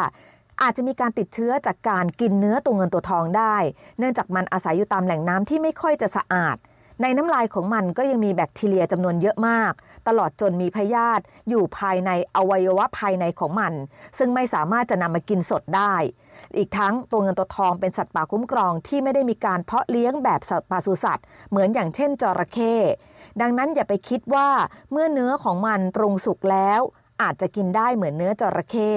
[0.62, 3.57] อาจจะมีการติดเชื้อจากการกินเนื้อตัวเงินตัวทองได้
[3.99, 6.57] เนื่องจากมันอาศัยอยู่ตามแหล่งน้ำที่ไม่ค่อยจะสะอาด
[7.03, 9.73] ในน้ำลายของมันก็ยังมีแบคทีเรียจำนวนเยอะมาก
[10.09, 13.73] ตลอดจนมีพยาธิอยู่ภายในอวัยวะภายในของมัน
[14.18, 15.94] ซึ่งไม่สามารถจะนำมากินสดได้
[16.57, 22.75] อีกทั้งตัวเงินตัวทองเป็นสัตว์ป่าคุ้มครองที่ไม่ได้มีการเพาะเลี้ยงแบบสัตว์ปศุสัตว์เหมือนอย่างเช่นจระเข้
[23.40, 24.49] ดังนั้นอย่าไปคิดว่า
[24.90, 26.81] เมื่อเนื้อของมันปรุงสุกแล้ว
[27.22, 28.92] อาจจะกินได้เหมือนเนื้อจระเข้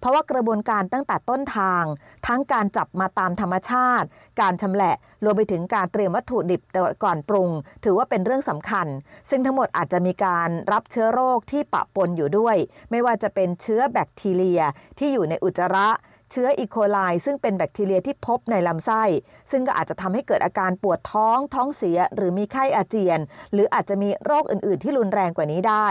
[0.00, 1.84] เพราะว่ากระบวนการตั้งแต่ต้นทาง
[2.26, 4.06] ทั้งการจับมาตามธรรมชาติ
[4.40, 6.62] การชำแหละรวมไปถึงการเตรียมวัตถุดิบ
[7.04, 7.50] ก่อนปรุง
[7.84, 8.86] ถือว่าเป็นเรื่องสำคัญ
[9.30, 12.56] ซึ่งทั้งหมดอาจจะมีการรับเชื้อโรคที่ปะปนอยู่ด้วย
[12.90, 14.60] ไม่ว่าจะเป็นเชื้อแบคทีเรีย
[14.98, 15.88] ที่อยู่ในอุจจาระ
[16.30, 19.02] เชื้ออีโคไลซึ่งเป็นแบคทีเรียที่พบในลำไส้
[19.50, 23.18] ซึ่งก็อาจจะทำให้เกิดอาการปวดท้องท้องเสีย หรือมีไข้อาเจียน
[23.52, 25.88] หรืออาจจะมีโรคอื่น ๆ ที่รุนแรงกว่านี้ได้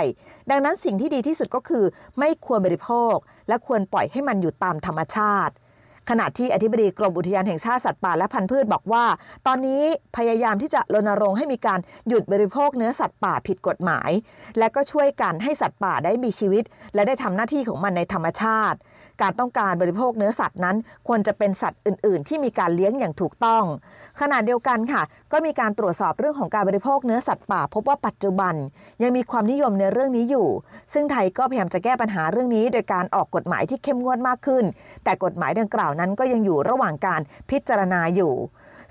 [0.50, 1.86] ดังนั้นสิ่งที่ดีที่สุดก็คือ
[2.19, 3.15] ไม่ควรบริโภค
[3.48, 5.54] และควรปล่อยให้มันอยู่ตามธรรมชาติ
[6.10, 9.06] ขณะที่อธิบดีกรมอุทยานแห่งชาติสัตว์ป่าและพันธุ์พืชบอกว่า
[9.48, 9.84] ตอนนี้
[10.17, 14.10] พยายามที่จะรณรงค์ให้มีการหยุดบริโภคเนื้อสัตว์ป่าผิดกฎหมาย
[14.58, 18.78] และก็ช่วยกันให้สัตว์ป่าได้มีชีวิต และได้ทำหน้าที่ของมันในธรรมชาติ
[19.21, 23.63] การต้องการบริโภคเนื้อสัตว์นั้น ควรจะเป็นสัตว์อื่น ๆ ที่มีการเลี้ยงอย่างถูกต้อง
[24.21, 25.01] ขณะเดียวกันค่ะ
[25.32, 28.56] ก็มีการตรวจสอบเรื่องของการบริโภคเนื้อสัตว์ป่า พบว่าปัจจุบัน
[29.04, 30.47] ยังมีความนิยมในเรื่องนี้อยู่
[30.93, 34.65] ซึ่งไทยก็พยายามจะแก้ปัญหาเรื่องนี้ โดยการออกกฎหมายที่เข้มงวดมากขึ้น
[35.04, 38.34] แต่กฎหมายดังกล่าวนั้นก็ยังอยู่ระหว่างการพิจารณาอยู่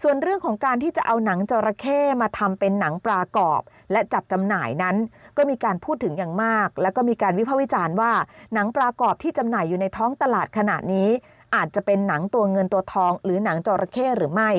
[0.03, 4.97] ส่วนเรื่องของการที่จะเอาหนังจระเข้มาทำเป็นหนังปลากรอบ และจัดจำหน่ายนั้น
[5.37, 8.13] ก็มีการพูดถึงอย่างมาก และก็มีการวิพากษ์วิจารณ์ว่า
[8.55, 11.09] หนังปลากรอบที่จำหน่ายอยู่ในท้องตลาดขณะนี้
[11.55, 14.51] อาจจะเป็นหนังตัวเงินตัวทอง หรือหนังจระเข้หรือไม่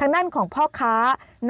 [0.00, 0.94] ทางด้านของพ่อค้า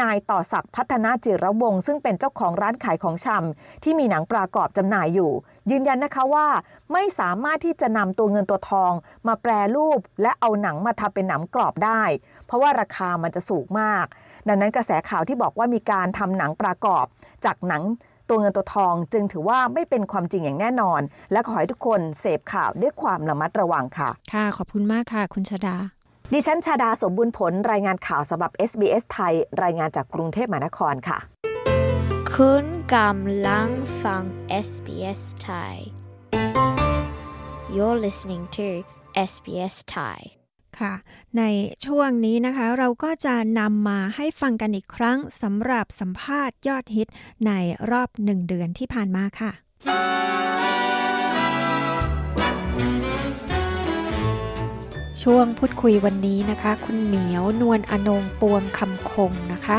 [0.01, 5.33] นายต่อศักดิ์พัฒนาจิระวงศ์ซึ่งเป็นเจ้าของร้านขายของชำที่มีหนังปลากรอบจำหน่ายอยู่
[5.71, 6.47] ยืนยันนะคะว่า
[6.93, 8.93] ไม่สามารถที่จะนำตัวเงินตัวทอง
[9.27, 12.03] มาแปรรูป และเอาหนังมาทำเป็นหนังกรอบได้
[12.47, 14.07] เพราะว่าราคามันจะสูงมาก
[14.49, 17.07] ดังนั้นกระแสข่าวที่บอกว่ามีการทำหนังปลากรอบ
[17.45, 17.83] จากหนัง
[18.29, 21.01] ตัวเงินตัวทองจึงถือว่าไม่เป็นความจริงอย่างแน่นอน
[21.33, 25.77] และขอให้ทุกคนเสพข่าวด้วยความระมัดระวังค่ะ ค่ะขอบคุณมากค่ะ คุณชดา
[26.33, 31.19] ดิฉันชาดาสมบูรณ์ผลรายงานข่าวสำหรับ SBS ไทย รายงานจากกรุงเทพมหานครค่ะ
[32.35, 33.69] คุณกำลัง
[34.03, 34.23] ฟัง
[34.69, 35.75] SBS Thai
[37.75, 38.67] You're listening to
[39.31, 40.44] SBS Thai
[40.81, 40.95] ค่ะ
[41.39, 41.43] ใน
[41.87, 47.09] ช่วงนี้นะคะเราก็จะนำมาให้ฟังกันอีกครั้งสำหรับสัมภาษณ์ยอดฮิต
[47.47, 47.53] ใน
[47.91, 49.53] รอบหนึ่งเดือนที่ผ่านมาค่ะ
[55.23, 59.79] ช่วงพูดคุยวันนี้นะคะ คุณเหมียวนวลอนงปวงคำคงนะคะ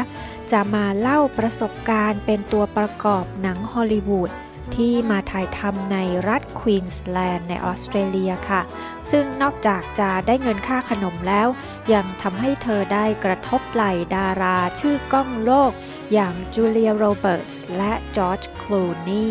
[0.51, 4.31] จะมาเล่าประสบการณ์เป็นตัวประกอบหนังฮอลลีวูด
[4.75, 8.61] ที่มาถ่ายทำในรัฐควีนส์แลนด์ในออสเตรเลียค่ะ
[9.11, 11.47] ซึ่งนอกจากจะได้เงินค่าขนมแล้ว
[11.93, 13.83] ยังทำให้เธอได้กระทบไหล่
[14.15, 15.71] ดาราชื่อก้องโลก
[16.13, 19.25] อย่างจูเลียโรเบิร์ตส์และจอร์จคลูนี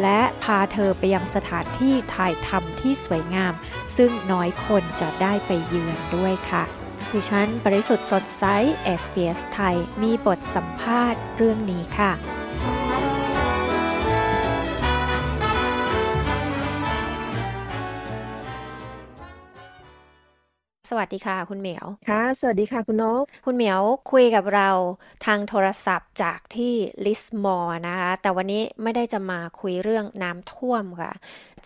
[0.00, 3.52] และพาเธอไปยังสถานที่ถ่ายทำที่สวยงาม
[3.96, 6.64] ซึ่งน้อยคนจะได้ไปเยือนด้วยค่ะ
[7.12, 8.44] ดิฉันบริสุทธิ์สดใส
[9.02, 12.37] SBS ไทย มีบทสัมภาษณ์เรื่องนี้ค่ะ
[20.88, 23.80] สวัสดีค่ะ คุณเหมียว ค่ะ สวัสดีค่ะคุณนก คุณเหมียว
[24.12, 24.70] คุยกับเรา
[25.26, 26.74] ทางโทรศัพท์จากที่
[27.04, 31.12] ลิสมอร์นะคะ แต่วันนี้ไม่ได้จะมาคุยเรื่องน้ำท่วมค่ะ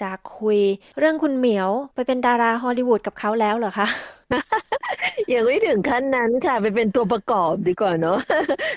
[0.00, 0.58] จะคุย
[0.98, 3.86] เรื่องคุณเหมียวไปเป็นดาราฮอลลีวูดกับเขาแล้วเหรอคะ
[5.32, 8.18] ยังไม่ถึงขั้นนั้นค่ะ ไปเป็นตัวประกอบดีกว่าเนาะ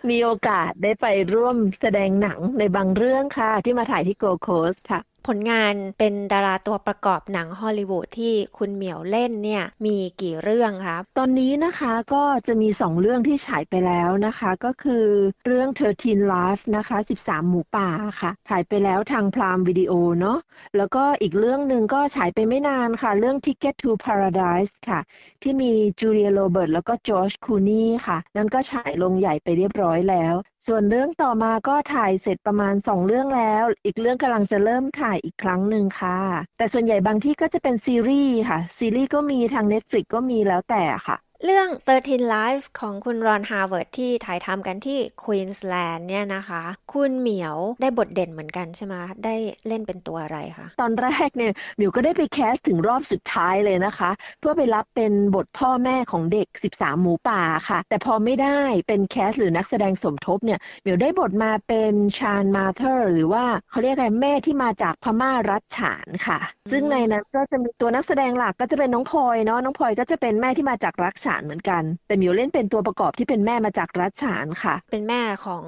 [0.10, 15.06] มีโอกาสได้ไปร่วมแสดงหนังในบางเรื่องค่ะ ที่มาถ่ายที่โกโคสค่ะ ผลงานเป็นดาราตัวประกอบหนังฮอลลีวูดที่คุณเหมียวเล่นเนี่ยมีกี่เรื่องครับตอนนี้นะคะก็จะมีสองเรื่องที่ฉายไปแล้วนะคะ ก็คือ
[15.46, 17.90] เรื่อง 13 Life นะคะ 13 หมูป่า
[18.22, 20.38] ค่ะถ่ายไปแล้วทาง Prime Video เนาะ
[20.78, 25.00] แล้วก็อีกเรื่องหนึ่งก็ฉายไปไม่นานค่ะ เรื่อง Ticket to Paradise ค่ะ
[25.42, 30.36] ที่มีจูเลียโรเบิร์ตแล้วก็จอร์จคลูนี่ค่ะ นั่นก็ฉายโรงใหญ่ไปเรียบร้อยแล้ว
[30.68, 36.20] ส่วนเรื่องต่อมาก็ถ่ายเสร็จประมาณ 2 เรื่องแล้ว อีกเรื่องกำลังจะเริ่มถ่ายอีกครั้งหนึ่งค่ะ
[36.58, 48.96] แต่ส่วนใหญ่บางที่ก็จะเป็นซีรีส์ค่ะ ซีรีส์ก็มีทาง Netflix ก็มีแล้วแต่ค่ะ เรื่อง 13 Lives ของคุณรอนฮาวเวิร์ดที่ถ่ายทำกันที่ควีนสแลนด์เนี่ยนะคะ คุณเหมียวได้บทเด่นเหมือนกันใช่ไหม
[49.26, 49.36] ได้
[49.68, 66.40] เล่นเป็นตัวอะไรคะ ตอนแรกเนี่ยเหมียวก็ได้ไป cast ถึงรอบสุดท้ายเลยนะคะ เพื่อไปรับเป็นบทพ่อแม่ของเด็ก 13 หมูป่าค่ะ แต่พอไม่ได้เป็น cast หรือนักแสดงสมทบเนี่ยเหมียวได้บทมาเป็น Shan mother หรือว่าเขาเรียกอะไรแม่ที่มาจากพม่ารัฐฉานค่ะ
[66.72, 75.64] ซึ่งในนั้นก็จะมีตัวนักแสดงหลักก็จะเป็นน้องพลอยเนาะน้องพลอยก็จะเป็นแม่ที่มาจากรัฐฉานเหมือนกัน แต่เหมียวเล่นเป็นตัวประกอบที่เป็นแม่มาจากรัฐฉานค่ะ เป็นแม่ของ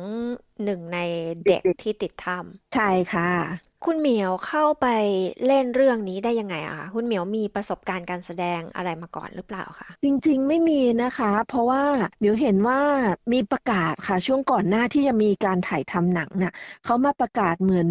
[0.64, 1.00] หนึ่งใน
[1.46, 3.32] เด็กที่ติดถ้ำใช่ค่ะ
[3.86, 4.88] คุณเหมียวเข้าไป
[5.46, 11.84] เล่นเรื่องนี้ได้ยังไงอะคะคุณเหมียวมีประสบการณ์การแสดงอะไรมาก่อนหรือเปล่าคะจริงๆไม่มีนะคะ เพราะว่า
[12.20, 12.82] เหมิวเห็นว่า
[13.34, 16.54] มีประกาศค่ะ ช่วงก่อนหน้าที่จะมีการถ่ายทำหนังน่ะ
[16.86, 17.88] เขามาประกาศเหมือน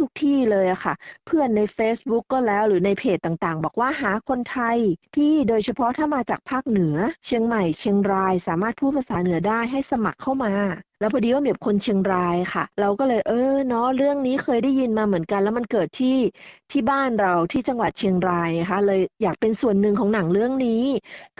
[0.00, 0.94] ทุกๆทที่เลยอะค่ะ
[1.26, 4.78] เพื่อนใน Facebook ก็แล้วหรือในเพจต่างๆ บอกว่าหาคนไทย
[5.16, 10.52] ที่โดยเฉพาะถ้ามาจากภาคเหนือ เชียงใหม่เชียงรายสามารถพูดภาษาเหนือได้ให้สมัครเข้ามา
[11.00, 16.16] แล้วพอดีว่าเหมียวคนเชียงรายค่ะ เราก็เลยเออเนาะเรื่องนี้เคยได้ยินมาเหมือนกัน แล้วมันเกิดที่
[16.72, 20.82] ที่บ้านเราที่จังหวัดเชียงรายนะคะเลยอยากเป็นส่วนหนึ่งของหนังเรื่องนี้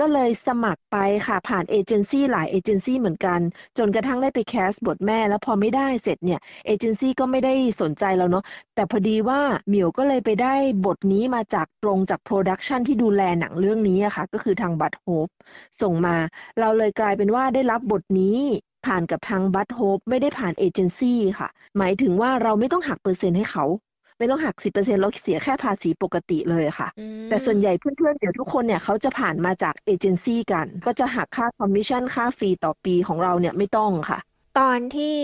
[0.00, 0.96] ก็เลยสมัครไป
[1.26, 3.40] ค่ะผ่านเอเจนซี่หลายเอเจนซี่เหมือนกัน
[3.78, 8.44] จนกระทั่งได้ไป cast บทแม่ แล้วพอไม่ได้เสร็จเนี่ยเอเจนซี่ก็ไม่ได้สนใจเราเนาะ
[8.74, 10.54] แต่พอดีว่าเหมียวก็เลยไปได้
[10.86, 15.28] บทนี้มาจากตรงจาก production ที่ดูแลหนังเรื่องนี้อะค่ะก็คือทาง Bud Hopes
[15.82, 16.16] ส่งมา
[16.60, 18.40] เราเลยกลายเป็นว่าได้รับบทนี้
[18.86, 23.64] ผ่านกับทาง Bud Hopes ไม่ได้ผ่านเอเจนซี่ค่ะ หมายถึงว่าเราไม่ต้องหักเปอร์เซ็นต์ให้เขา
[24.18, 26.88] ไม่ต้องหัก 10%เราเสียแค่ภาษีปกติเลยค่ะ
[27.28, 34.18] แต่ส่วนใหญ่เพื่อนๆเดี๋ยวทุกคนเนี่ยเขาจะผ่านมาจากเอเจนซี่กัน ก็จะหักค่าคอมมิชชั่นค่า fee ต่อปีของเราเนี่ยไม่ต้องค่ะ
[34.58, 35.16] ตอนที่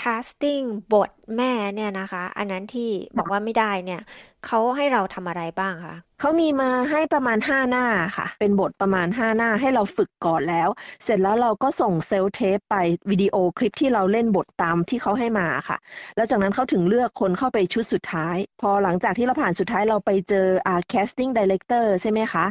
[0.00, 4.00] casting บทแม่เนี่ยนะคะ อันนั้นที่บอกว่าไม่ได้เนี่ย
[4.46, 10.68] เขาให้เราทำอะไรบ้างคะเขามีมาให้ประมาณ 5 หน้าค่ะ เป็นบทประมาณ 5 หน้าให้เราฝึกก่อนแล้ว
[11.04, 12.76] เสร็จแล้วเราก็ส่งเซลเทปไป
[13.10, 15.78] วิดีโอคลิปที่เราเล่นบทตามที่เขาให้มาค่ะ
[16.16, 22.44] แล้วจากนั้นเขาถึงเลือกคนเข้าไปชุดสุดท้าย พอหลังจากที่เราผ่านสุดท้ายเราไปเจออ่า casting director ใช่ไหมคะ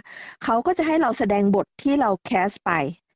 [0.44, 2.72] เขาก็จะให้เราแสดงบทที่เราแคสไป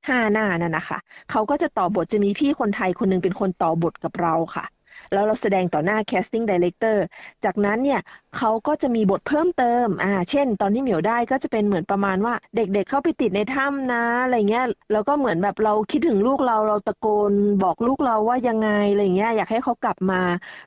[0.09, 0.97] ห้าหน้านั่นนะคะ
[1.31, 4.65] เขาก็จะต่อบทจะมีพี่คนไทยคนหนึงเป็นคนต่อบทกับเราค่ะ
[5.11, 6.97] แล้วเราแสดงต่อหน้า casting director
[7.45, 8.01] จากนั้นเนี่ย
[8.37, 20.21] เขาก็จะมีบทเพิ่มเติมอ่าเช่น ตอนที่เหมียวได้ก็จะเป็นเหมือนประมาณว่าเด็กๆเข้าไปติดในถ้ำนะอะไรเงี้ยแล้วก็เหมือนแบบเราคิดถึงลูกเราเราตะโกนบอกลูกเราว่ายังไงอะไรเงี้ยอยากให้เขากลับมา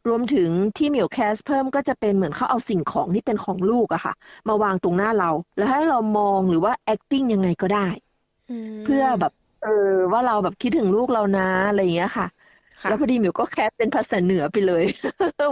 [0.09, 4.13] รวมถึงที่เหมียวแคสเพิ่มก็จะเป็นเหมือนเขาเอาสิ่งของที่เป็นของลูกอะค่ะ
[4.49, 7.89] มาวางตรงหน้าเรา แล้วให้เรามองหรือว่า acting ยังไงก็ได้
[8.83, 9.71] เพื่อแบบ เออ
[10.13, 12.27] ว่าเราแบบคิดถึงลูกเรานะอะไรอย่างเงี้ยค่ะ
[12.87, 14.83] แล้วพอดีหมิวก็แคสเป็นภาษาเหนือไปเลย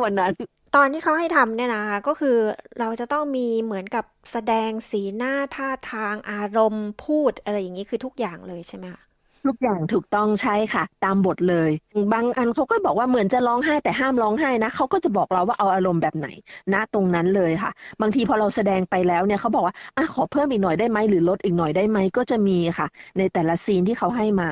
[0.04, 0.32] วันนั้น
[0.76, 2.36] ตอนที่เขาให้ทำเนี่ยนะคะก็คือ
[2.78, 9.03] เราจะต้องมีเหมือนกับแสดงสีหน้าท่าทางอารมณ์พูดอะไรอย่างนี้คือทุกอย่างเลยใช่ไหมคะ
[9.46, 11.70] ทุกอย่างถูกต้องใช่ค่ะ ตามบทเลย
[12.12, 16.28] บางอันเขาก็บอกว่าเหมือนจะร้องไห้แต่ห้ามร้องไห้นะเขาก็จะบอกเราว่าเอาอารมณ์แบบไหน
[16.72, 22.86] ณตรงนั้นเลยค่ะ บางทีพอเราแสดงไปแล้วเนี่ยเขาบอกว่าอะขอเพิ่มอีกหน่อยได้ไหมหรือลดอีกหน่อยได้ไหมก็จะมีค่ะ
[23.18, 24.50] ในแต่ละซีนที่เขาให้มา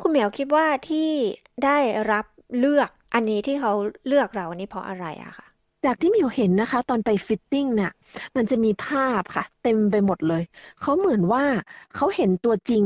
[0.00, 1.10] คุณเหมียวคิดว่าที่
[1.64, 1.78] ได้
[2.10, 2.26] รับ
[2.58, 3.72] เลือกอันนี้ที่เขา
[4.06, 5.46] เลือกเรานี่เพราะอะไรอะคะ
[5.84, 7.92] จากที่มิวเห็นนะคะ ตอนไปฟิตติ้งน่ะ
[8.36, 10.42] มันจะมีภาพค่ะ เต็มไปหมดเลย
[10.80, 11.44] เขาเหมือนว่า
[11.94, 12.84] เขาเห็นตัวจริง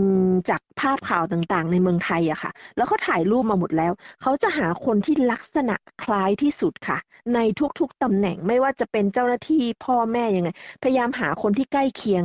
[0.51, 6.99] จากภาพข่าวต่างๆ ในเมืองไทยอะค่ะ แล้วเขาถ่ายรูปมาหมดแล้ว เขาจะหาคนที่ลักษณะคล้ายที่สุดค่ะ
[7.35, 7.39] ใน
[7.81, 10.51] ทุกๆตำแหน่งไม่ว่าจะเป็นเจ้าหน้าที่พ่อแม่ยังไง
[10.83, 12.23] พยายามหาคนที่ใกล้เคียง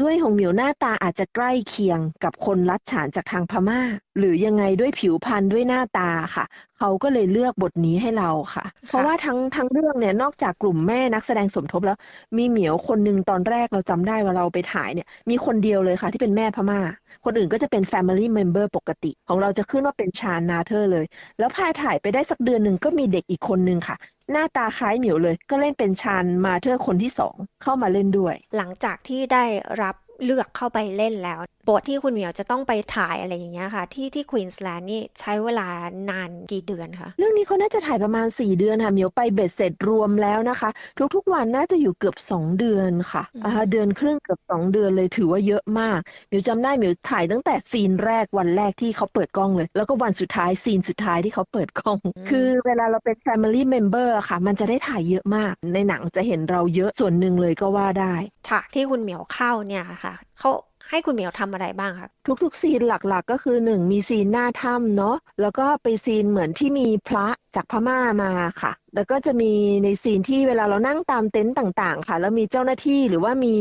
[0.00, 3.80] ด้วยของเหมียวหน้าตาอาจจะใกล้เคียงกับคนรัฐฉานจากทางพม่า
[4.18, 6.44] หรือยังไงด้วยผิวพรรณด้วยหน้าตาค่ะ
[6.78, 11.96] เขาก็เลยเลือกบทนี้ให้เราค่ะ เพราะว่าทั้งทั้งเรื่องเนี่ยนอกจากกลุ่มแม่นักแสดงสมทบแล้ว
[12.36, 16.80] มีเหมียวคนหนึ่งตอนแรกเราจำได้ว่าเราไปถ่ายเนี่ย มีคนเดียวเลยค่ะที่เป็นแม่พม่า
[17.24, 21.06] คนอื่นก็จะเป็น Family Member ปกติ ของเราจะขึ้นว่าเป็นชาญนาเธอร์เลย
[21.38, 23.96] แล้วพาถ่ายไปได้สักเดือนหนึ่งก็มีเด็กอีกคนนึงค่ะ
[24.32, 29.44] หน้าตาคล้ายเหมียวเลย ก็เล่นเป็นชาญมาเธอร์คนที่สองเข้ามาเล่นด้วย หลังจากที่ได้
[29.82, 35.68] รับ เลือกเข้าไปเล่นแล้ว บทที่คุณเหมียวจะต้องไปถ่ายอะไรอย่างเงี้ยค่ะ ที่ที่ควีนสแลนด์นี่ใช้เวลา
[36.10, 40.70] นานกี่เดือนคะเรื่องนี้เขาน่าจะถ่ายประมาณ 4 เดือนค่ะเหมียวไปเบ็ดเสร็จรวมแล้วนะคะ
[41.14, 45.98] ทุกๆวันน่าจะอยู่เกือบ 2 เดือนค่ะอ่าเดือนครึ่งเกือบ 2 เดือนเลยถือว่าเยอะมาก
[46.28, 51.98] เหมียวจำได้เหมียวถ่ายตั้งแต่ซีนแรกวันแรกที่เขาเปิดกล้องเลย แล้วก็วันสุดท้ายซีนสุดท้ายที่เขาเปิดกล้อง
[52.30, 58.14] คือเวลาเราเป็น Family Member อะค่ะ มันจะได้ถ่ายเยอะมาก ในหนังจะเห็นเราเยอะส่วนหนึ่งเลยก็ว่าได้
[58.48, 60.03] ฉากที่คุณเหมียวเข้าเนี่ยค่ะ
[60.38, 60.50] เขา
[60.90, 62.08] ให้คุณเหมียวทำอะไรบ้างคะ
[62.42, 68.30] ทุกๆ ซีนหลักๆ ก็คือหนึ่งมีซีนหน้าถ้ำเนาะแล้วก็ไปซีนเหมือนที่มีพระ จากพม่ามา
[68.62, 69.52] ค่ะ แล้วก็จะมี
[69.84, 73.54] ในซีนที่เวลาเรานั่งตามเต็นต์ต่างๆ ค่ะ แล้วมีเจ้าหน้าที่หรือว่ามี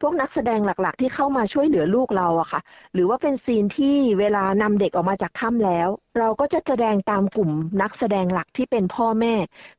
[0.00, 2.60] พวกนักแสดงหลักๆ ที่เข้ามาช่วยเหลือลูกเราอะค่ะ
[2.94, 5.88] หรือว่าเป็นซีนที่เวลานำเด็กออกมาจากถ้ำแล้ว
[6.18, 7.50] เราก็จะแสดงตามกลุ่ม
[7.82, 9.34] นักแสดงหลักที่เป็นพ่อแม่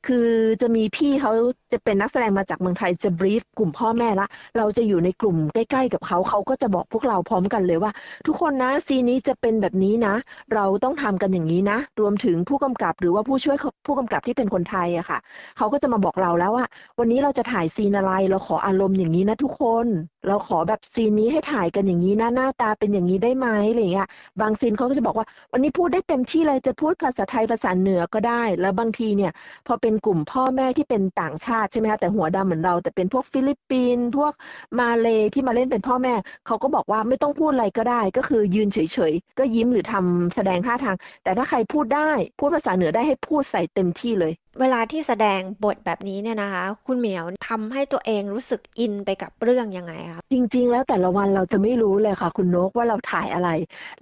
[0.08, 0.28] คือ
[0.62, 1.32] จะมีพี่เขา
[1.72, 7.92] จะเป็นนักแสดงมาจากเมืองไทยจะบรีฟกลุ่มพ่อแม่ละ เราจะอยู่ในกลุ่มใกล้ ๆ กับเขาเขาก็จะบอกพวกเราพร้อมกันเลยว่า
[8.28, 10.16] ทุกคนนะซีนนี้จะเป็นแบบนี้นะ
[10.54, 15.20] เราต้องทำกันอย่างนี้นะ รวมถึงผู้กำกับหรือว่าผู้ช่วยผู้กำกับที่เป็นคนไทยอะค่ะ
[15.58, 16.66] เขาก็จะมาบอกเราแล้วว่า
[17.00, 19.88] วันนี้เราจะถ่ายซีนอะไร เราขออารมณ์อย่างนี้นะทุกคน
[20.28, 24.08] เราขอแบบซีนนี้ให้ถ่ายกันอย่างนี้นะหน้าตาเป็นอย่างนี้ได้ไหมอะไรเงี้ย
[24.42, 29.32] บางซีนเขาก็จะบอกว่า วันนี้พูดได้เต็มที่เลยจะพูดภาษาไทยภาษาเหนือก็ได้ แล้วบางทีเนี่ย
[29.68, 34.34] พอเป็นกลุ่มพ่อแม่ที่เป็นต่างชาติใช่ไหมคะแต่หัวดำเหมือนเรา แต่เป็นพวกฟิลิปปินส์พวก
[34.80, 36.14] มาเลที่มาเล่นเป็นพ่อแม่
[36.48, 38.78] เขาก็บอกว่าไม่ต้องพูดอะไรก็ได้ ก็คือยืนเฉ
[39.12, 53.50] ยๆก็ยิ้มหรือทำแสดงท่าทาง แต่ถ้าใครพูดได้พูดภาษาเหนือได้ให้พูดใส่เต็มที่เลย เวลาที่แสดงบทแบบนี้เนี่ยนะคะ คุณเหมียวทำให้ตัวเองรู้สึกอินไปกับเรื่องยังไงคะจริง ๆ แล้วแต่ละวันเราจะไม่รู้เลยค่ะ คุณนกว่าเราถ่ายอะไร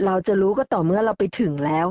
[0.05, 1.87] เราจะรู้ก็ต่อเมื่อเราไปถึงแล้ว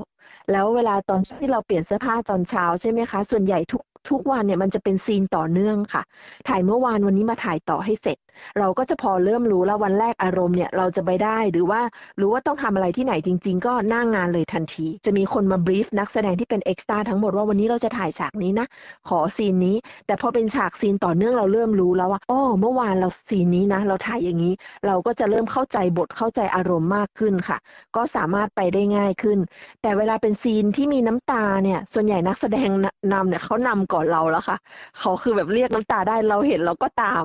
[0.52, 6.02] แล้วเวลาตอนที่เราเปลี่ยนเสื้อผ้าตอนเช้าใช่ไหมคะ ส่วนใหญ่ทุกทุกวันเนี่ยมันจะเป็นซีนต่อเนื่องค่ะ
[6.48, 8.18] ถ่ายเมื่อวานวันนี้มาถ่ายต่อให้เสร็จ
[8.58, 11.80] เราก็จะพอเริ่มรู้แล้ววันแรกอารมณ์เนี่ยเราจะไปได้หรือว่า
[12.20, 18.66] รู้ว่าต้องทำอะไรที่ไหนจริง ๆ ก็หน้างงานเลยทันที จะมีคนมา brief นักแสดงที่เป็น extra ทั้งหมดว่าวันนี้เราจะถ่ายฉากนี้นะ
[19.08, 19.76] ขอซีนนี้
[20.06, 24.54] แต่พอเป็นฉากซีนต่อเนื่องเราเริ่มรู้แล้วว่าอ๋อเมื่อวานเราซีนนี้นะ เราถ่ายอย่างนี้
[24.86, 27.58] เราก็จะเริ่มเข้าใจบทเข้าใจอารมณ์มากขึ้นค่ะ
[27.96, 29.38] ก็สามารถไปได้ง่ายขึ้น
[29.82, 32.68] แต่เวลาเป็นซีนที่มีน้ำตาเนี่ยส่วนใหญ่นักแสดง
[33.12, 34.56] นำเนี่ยเขานำก่อนเราแล้วค่ะ
[34.98, 37.24] เขาคือแบบเรียกน้ำตาได้เราเห็นเราก็ตาม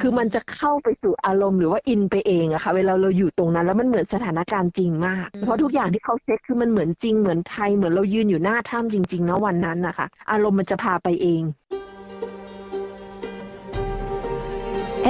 [0.00, 11.42] คือมันจะเข้าไปสู่อารมณ์หรือว่าอินไปเองอะค่ะ เวลาเราอยู่ตรงนั้น แล้วมันเหมือนสถานการณ์จริงมาก เพราะทุกอย่างที่เขาเซ็ตคือมันเหมือนจริงเหมือนไทยเหมือนเรายืนอยู่หน้าถ้ำจริงๆนะวันนั้นนะคะอารมณ์มันจะพาไปเอง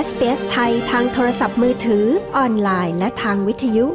[0.06, 2.04] SBS ไทยทางโทรศัพท์มือถือ
[2.36, 3.86] ออนไลน์และทางวิทยุ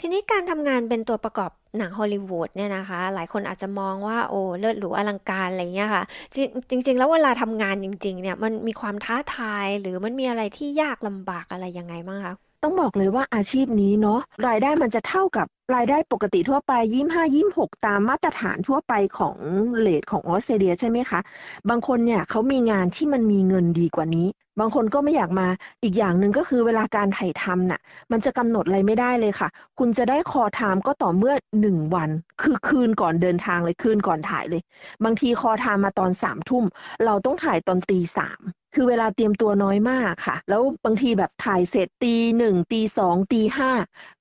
[0.00, 6.04] ทีนี้การทำงานเป็นตัวประกอบ หนังฮอลลีวูดเนี่ยนะคะ หลายคนอาจจะมองว่าโอ้เลิศหรูอลังการอะไรเงี้ยค่ะ
[6.70, 19.36] จริง ๆ แล้วเวลาทำงานจริง ๆ เนี่ยมันมีความท้าทายหรือมันมีอะไรที่ยากลำบากอะไรยังไงบ้างคะต้องบอกเลยว่าอาชีพนี้เนาะรายได้มันจะเท่ากับ รายได้ปกติทั่วไปยี่ห้ายี่หกตามมาตรฐานทั่วไปของ
[19.78, 21.20] rate ของออสเตรเลียใช่ไหมคะ
[21.68, 24.26] บางคนเนี่ยเขามีงานที่มันมีเงินดีกว่านี้
[24.60, 25.48] บางคนก็ไม่อยากมา
[25.82, 27.80] อีกอย่างหนึ่งก็คือเวลาการถ่ายทำน่ะ
[28.12, 29.48] มันจะกำหนดอะไรไม่ได้เลยค่ะ
[29.78, 32.10] คุณจะได้ call time ก็ต่อเมื่อหนึ่งวัน
[32.42, 34.62] คือคืนก่อนเดินทางเลยคืนก่อนถ่ายเลย
[35.04, 36.64] บางที call time มาตอนสามทุ่ม
[37.04, 38.40] เราต้องถ่ายตอนตีสาม
[38.74, 43.70] คือเวลาเตรียมตัวน้อยมากค่ะ แล้วบางทีแบบถ่ายเสร็จตีหนึ่งตีสองตีห้า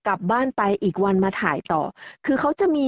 [0.08, 1.82] กลับบ้านไปอีกวันมาถ่ายต่อ
[2.26, 2.88] คือเขาจะมี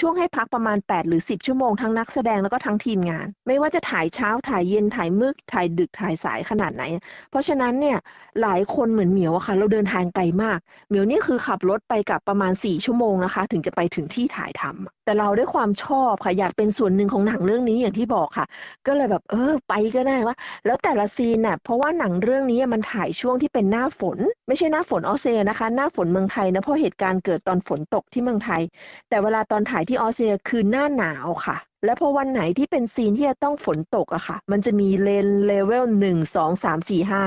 [0.00, 6.82] ช่วงให้พักประมาณ 8 หรือ 10 ชั่วโมงทั้งนักแสดงแล้วก็ทั้งทีมงาน ไม่ว่าจะถ่ายเช้าถ่ายเย็นถ่ายมืดถ่ายดึกถ่ายสายขนาดไหน
[7.30, 7.98] เพราะฉะนั้นเนี่ย
[8.42, 10.58] หลายคนเหมือนเหมียวอะค่ะ เราเดินทางไกลมาก
[10.88, 18.46] เหมียวนี่คือขับรถไปกับประมาณ 4 ชั่วโมงนะคะ ถึงจะไปถึงที่ถ่ายทำแต่เราด้วยความชอบค่ะอยากเป็นส่วนหนึ่งของหนังเรื่องนี้อย่างที่บอกค่ะ
[18.86, 20.36] ก็เลยแบบเออไปก็ได้ว่า
[20.66, 24.18] แล้วแต่ละซีนน่ะเพราะว่าหนังเรื่องนี้มันถ่ายช่วงที่เป็นหน้าฝน
[24.48, 28.62] ไม่ใช่หน้าฝนออสเตรเลียนะคะ หน้าฝนเมืองไทยนะเพราะเหตุการณ์เกิดตอนฝนตกที่เมืองไทย
[29.08, 37.22] แต่เวลาตอนถ่ายที่ออสเตรเลียคือหน้าหนาวค่ะ และพอวันไหนที่เป็นซีนที่จะต้องฝนตกอะค่ะ มันจะมี rain level หนึ่งสองสามสี่ห้า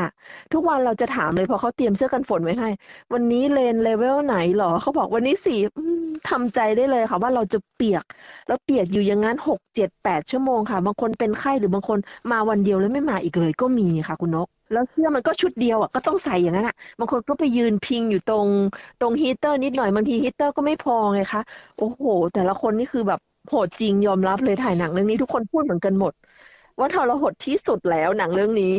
[0.53, 2.69] ทุกวันเราจะถามเลยพอเขาเตรียมเสื้อกันฝนไว้ให้
[3.13, 5.59] วันนี้ rain level ไหนหรอเขาบอกวันนี้สี่
[6.29, 8.03] ทำใจได้เลยค่ะว่าเราจะเปียก
[8.47, 11.99] แล้วเปียกอยู่อย่างนั้นหกเจ็ดแปดชั่วโมงค่ะ บางคนเป็นไข้หรือบางคน
[12.31, 18.47] มาวันเดียวแล้วไม่มาอีกเลยก็มีค่ะคุณนกแล้วเสื้อมันก็ชุดเดียวอะก็ต้องใส่อย่างนั้นอะบางคนก็ไปยืนพิงอยู่ตรง
[18.99, 21.41] ตรงฮีเตอร์นิดหน่อยบางทีฮีเตอร์ก็ไม่พอไงคะ
[21.77, 26.13] โอ้โห แต่ละคนนี่คือแบบ โหดจริงยอมรับเลยถ่ายหนังเรื่องนี้ทุกคนพูดเหมือนกันหมด
[26.79, 28.73] ว่าทรหดที่สุดแล้วหนังเรื่องนี้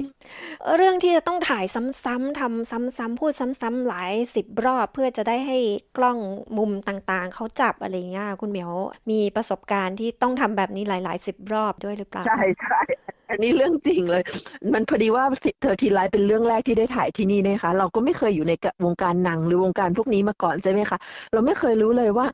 [0.76, 5.58] เรื่องที่จะต้องถ่ายซ้ำๆทำซ้ำๆพูดซ้ำๆหลายสิบรอบเพื่อจะได้ให้
[5.96, 6.18] กล้อง
[6.56, 8.72] มุมต่างๆ เขาจับอะไรเงี้ยคุณเหมียว
[9.10, 14.22] มีประสบการณ์ที่ต้องทำแบบนี้หลายๆสิบรอบด้วยหรือเปล่าใช่ใช่ อันนี้เรื่องจริงเลย
[14.72, 15.24] มันพอดีว่า
[15.62, 18.52] เธอทีไลฟ์เป็นเรื่องแรกที่ได้ถ่ายที่นี่นะคะ เราก็ไม่เคยอยู่ใน
[18.84, 20.98] วงการหนังหรือวงการพวกนี้มาก่อนใช่ไหมคะ
[21.32, 22.26] เราไม่เคยรู้เลยว่า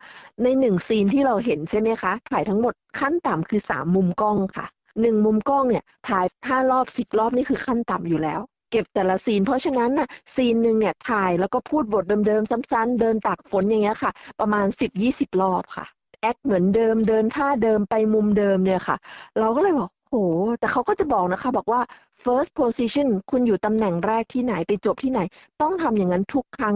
[0.42, 4.66] ในหนึ่งซีนที่เราเห็นใช่ไหมคะ ถ่ายทั้งหมดขั้นต่ำคือสามมุมกล้องค่ะ
[5.00, 8.40] หนึ่งมุมกล้องเนี่ย ถ่ายห้ารอบสิบรอบนี่คือขั้นต่ำอยู่แล้ว
[8.70, 15.86] เก็บแต่ละซีน เพราะฉะนั้นน่ะซีนหนึ่งเนี่ยถ่ายแล้วก็พูดบทเดิมๆซ้ำๆเดินตากฝนอย่างเงี้ยค่ะ ประมาณสิบยี่สิบรอบค่ะ
[16.20, 18.96] แอคเหมือนเดิมเดินท่าเดิมไปมุมเดิมเนี่ยค่ะ
[19.38, 20.14] เราก็เลยบอก โห
[20.58, 21.80] แต่เขาก็จะบอกนะคะ บอกว่า
[22.24, 25.20] first position คุณอยู่ตำแหน่งแรกที่ไหนไปจบที่ไหน
[25.60, 26.74] ต้องทำอย่างนั้นทุกครั้ง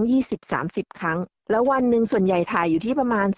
[0.49, 1.19] 20-30 ครั้ง
[1.51, 3.29] แล้ววันหนึ่งส่วนใหญ่ถ่ายอยู่ที่ประมาณ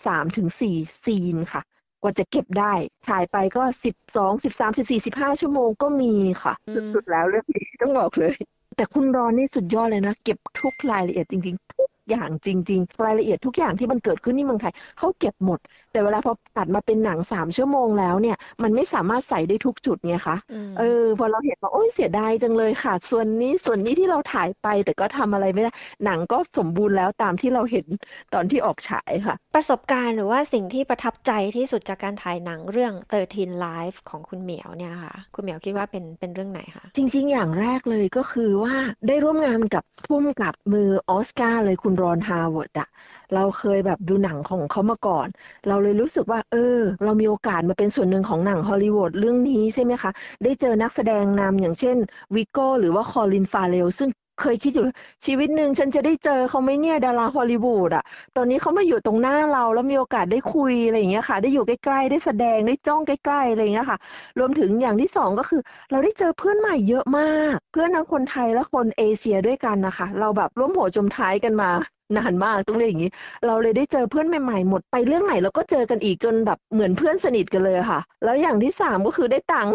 [0.46, 1.62] 3-4 ซีนค่ะ
[2.02, 2.72] กว่าจะเก็บได้
[3.08, 3.62] ถ่ายไปก็
[4.04, 6.54] 12 13 14 15 ชั่วโมงก็มีค่ะ
[6.94, 8.34] สุดๆแล้วเรื่องนี้ต้องบอกเลย
[8.76, 15.60] แต่คุณรอนนี่สุดยอดเลยนะ เก็บทุกรายละเอียดจริง ๆ ทุกอย่างจริง ๆ รายละเอียดทุกอย่างที่มันเกิดขึ้นที่เมืองไทยเขาเก็บหมด
[15.94, 20.36] แต่เวลาพอตัดมาเป็นหนังสามชั่วโมงแล้วเนี่ย มันไม่สามารถใส่ได้ทุกจุดไงคะ
[20.78, 25.72] เออพอเราเห็นว่าโอ้ยเสียดายจังเลยค่ะ ส่วนนี้ส่วนนี้ที่เราถ่ายไปแต่ก็ทำอะไรไม่ได้
[26.04, 27.86] หนังก็สมบูรณ์แล้วตามที่เราเห็น
[28.34, 32.92] ตอนที่ออกฉายค่ะ ประสบการณ์หรือว่าสิ่งที่ประทับใจที่สุดจากการถ่ายหนังเรื่อง
[33.28, 38.74] 13 Lives ของคุณเหมียวเนี่ยค่ะ คุณเหมียวคิดว่าเป็นเป็นเรื่องไหนคะจริง ๆ อย่างแรกเลยก็คือว่า
[39.08, 42.88] ได้ร่วมงานกับผู้กำกับมือออสการ์เลยคุณรอนฮาวเวิร์ดอะ
[43.34, 45.28] เราเคยแบบดูหนังของเขามาก่อน
[45.68, 50.10] เราเลยรู้สึกว่า เออ เรามีโอกาสมาเป็นส่วนหนึ่งของหนังฮอลลีวูดเรื่องนี้ใช่ไหมคะ
[50.44, 51.96] ได้เจอนักแสดงนำอย่างเช่น
[52.34, 54.10] วิโก้หรือว่าคอลินฟาเรลซึ่ง
[54.40, 54.84] เคยคิดอยู่
[55.26, 58.04] ชีวิตหนึ่งฉันจะได้เจอเขาไหมเนี่ยดาราฮอลลีวูดอะ
[58.36, 63.98] ตอนนี้เขามาอยู่ตรงหน้าเราแล้วมีโอกาสได้คุยอะไรอย่างเงี้ยค่ะ ได้อยู่ใกล้ๆได้แสดงได้จ้องใกล้ๆอะไรอย่างเงี้ยค่ะ
[64.38, 65.60] รวมถึงอย่างที่สองก็คือ
[65.90, 71.70] เราได้เจอเพื่อนใหม่เยอะมาก เพื่อนทั้งคนไทยและคนเอเชียด้วยกันนะคะ เราแบบร่วมหัวจมท้ายกันมา
[72.16, 73.12] นานมากต้องเรียกอย่างนี้
[73.46, 79.74] เราเลยได้เจอเพื่อนใหม่ๆหมดไปเรื่องไหนเราก็เจอกันอีกจนแบบเหมือนเพื่อนสนิทกันเลยค่ะ แล้วอย่างที่สามก็คือได้ตังค์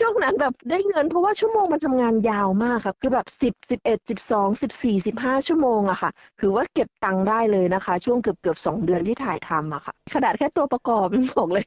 [0.00, 11.06] ช่วงนั้นแบบได้เงินเพราะว่าชั่วโมงมันทำงานยาวมากค่ะคือแบบสิบสิบเอ็ดสิบสองสิบสี่สิบห้าชั่วโมงอะค่ะถือว่าเก็บตังค์ได้เลยนะคะ ช่วงเกือบเกือบสองเดือนที่ถ่ายทำอะค่ะขนาดแค่ตัวประกอบ
[11.38, 11.66] บอกเลย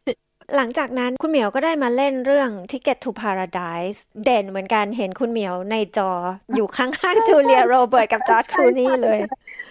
[0.55, 6.11] หลังจากนั้นคุณเหมียวก็ได้มาเล่นเรื่อง Ticket to Paradise เด่นเหมือนกันเห็นคุณเหมียวในจอ
[6.55, 9.19] อยู่ข้างๆจูเลียโรเบิร์ตกับจอร์จคลูนี่เลย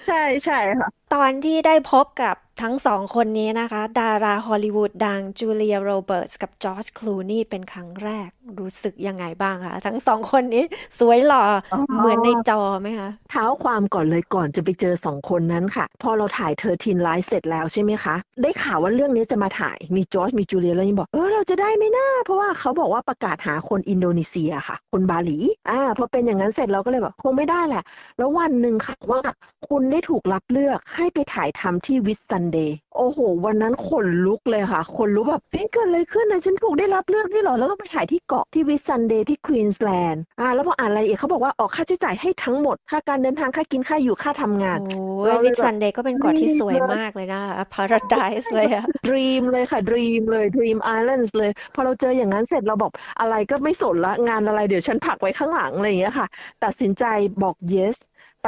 [0.06, 8.28] ใช่ใช่ค่ะตอนที่ได้พบกับทั้งสองคนนี้นะคะ ดาราฮอลลีวูดดังจูเลียโรเบิร์ตกับจอร์จคลูนี่เป็นครั้งแรก
[8.58, 10.64] รู้สึกยังไงบ้างคะทั้งสองคนนี้
[10.98, 25.38] สวยหล่ออเหมือนในจอไหมคะ เท้าความก่อนเลยก่อนจะไปเจอสองคนนั้นค่ะ พอเราถ่าย Thirteen Lives เสร็จแล้วใช่ไหมคะ ได้ข่าวว่าเรื่องนี้จะมาถ่ายมีจอร์จมีจูเลียแล้วยังบอกเออเราจะได้ไหมนะเพราะว่าเขาบอกว่าประกาศหาคนอินโดนีเซียค่ะ คนบาหลี
[25.70, 27.82] อ่าพอเป็นอย่างนั้นเสร็จเราก็เลยแบบคงไม่ได้แหละ
[28.18, 29.20] แล้ววันหนึ่งค่ะว่า
[29.68, 47.40] คุณได้ถูกรับเลือกให้ไปถ่ายทำที่วิสซันเดย์โอ้โห วันนั้นขนลุกเลยค่ะคนรู้แบบเฮ้ยเกิดอะไรขึ้นนะฉันถูกได้รับเลือกด้วยเหรอ แล้วก็ไปถ่ายที่เกาะที่วิสซันเดย์ที่ควีนส์แลนด์อ่าแล้วพออ่านรายละเอียดเขาบอกว่าออกค่าใช้จ่ายให้ทั้งหมด ค่าการเดินทางค่ากินค่าอยู่ค่าทำงานโอ้ยวิสซันเดย์ก็เป็นเกาะที่สวยมากเลยนะ
[47.74, 56.26] Paradise เลยอะ dream เลยค่ะ dream เลย dream island เลย พอเราเจออย่างนั้นเสร็จเราบอกอะไรก็ไม่สนละงานอะไรเดี๋ยวฉันผลักไว้ข้างหลังอะไรอย่างเงี้ยค่ะ
[56.64, 57.04] ตัดสินใจ
[57.42, 57.96] บอก yes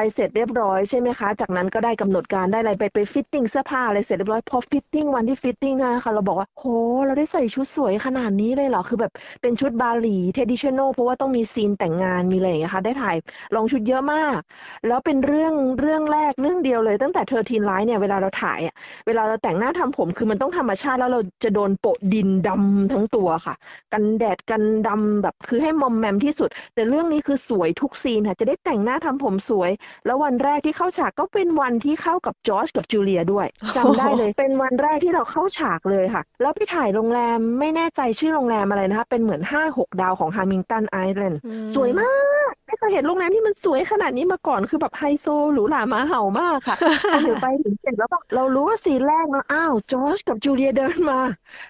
[0.00, 6.64] ไปเสร็จเรียบร้อยใช่ไหมคะ จากนั้นก็ได้กำหนดการได้อะไรไปไป fitting เสื้อผ้าอะไรเสร็จเรียบร้อยพอ fitting วันที่ fitting นะคะเราบอกว่าโห
[7.06, 13.16] เราได้ใส่ชุดสวยขนาดนี้เลยเหรอคือแบบเป็นชุดบาหลี traditional เพราะว่าต้องมีซีนแต่งงานมีอะไรอย่างเงี้ยค่ะได้ถ่าย
[13.54, 14.38] ลองชุดเยอะมาก
[14.86, 18.74] แล้วเป็นเรื่องเรื่องแรกเรื่องเดียวเลย ตั้งแต่ Thirteen Lives เนี่ยเวลาเราถ่ายอะ
[19.06, 23.54] เวลาเราแต่งหน้าทำผมคือมันต้องธรรมชาติแล้วเราจะโดนโปะดินดำทั้งตัวค่ะ
[23.92, 29.70] กันแดดกันดำแบบคือให้มอมแมมที่สุด แต่เรื่องนี้คือสวยทุกซีนค่ะจะได้แต่งหน้าทำผมสวย
[30.06, 41.40] แล้ววันแรกที่เข้าฉากก็เป็นวันที่เข้ากับจอร์จกับจูเลียด้วยจำได้เลยเป็นวันแรกที่เราเข้าฉากเลยค่ะ แล้วไปถ่ายโรงแรมไม่แน่ใจชื่อโรงแรมอะไรนะคะ เป็นเหมือนห้าหกดาวของแฮมิลตันไอแลนด์
[41.74, 42.10] สวยมา
[42.50, 46.76] กไม่เคยเห็นโรงแรมที่มันสวยขนาดนี้มาก่อนคือแบบไฮโซหรูหราหมาเห่ามากค่ะ
[47.12, 51.20] พอถึงไปถึงเสร็จแล้วแบบเรารู้ว่าซีนแรกนะอ้าวจอร์จกับจูเลียเดินมา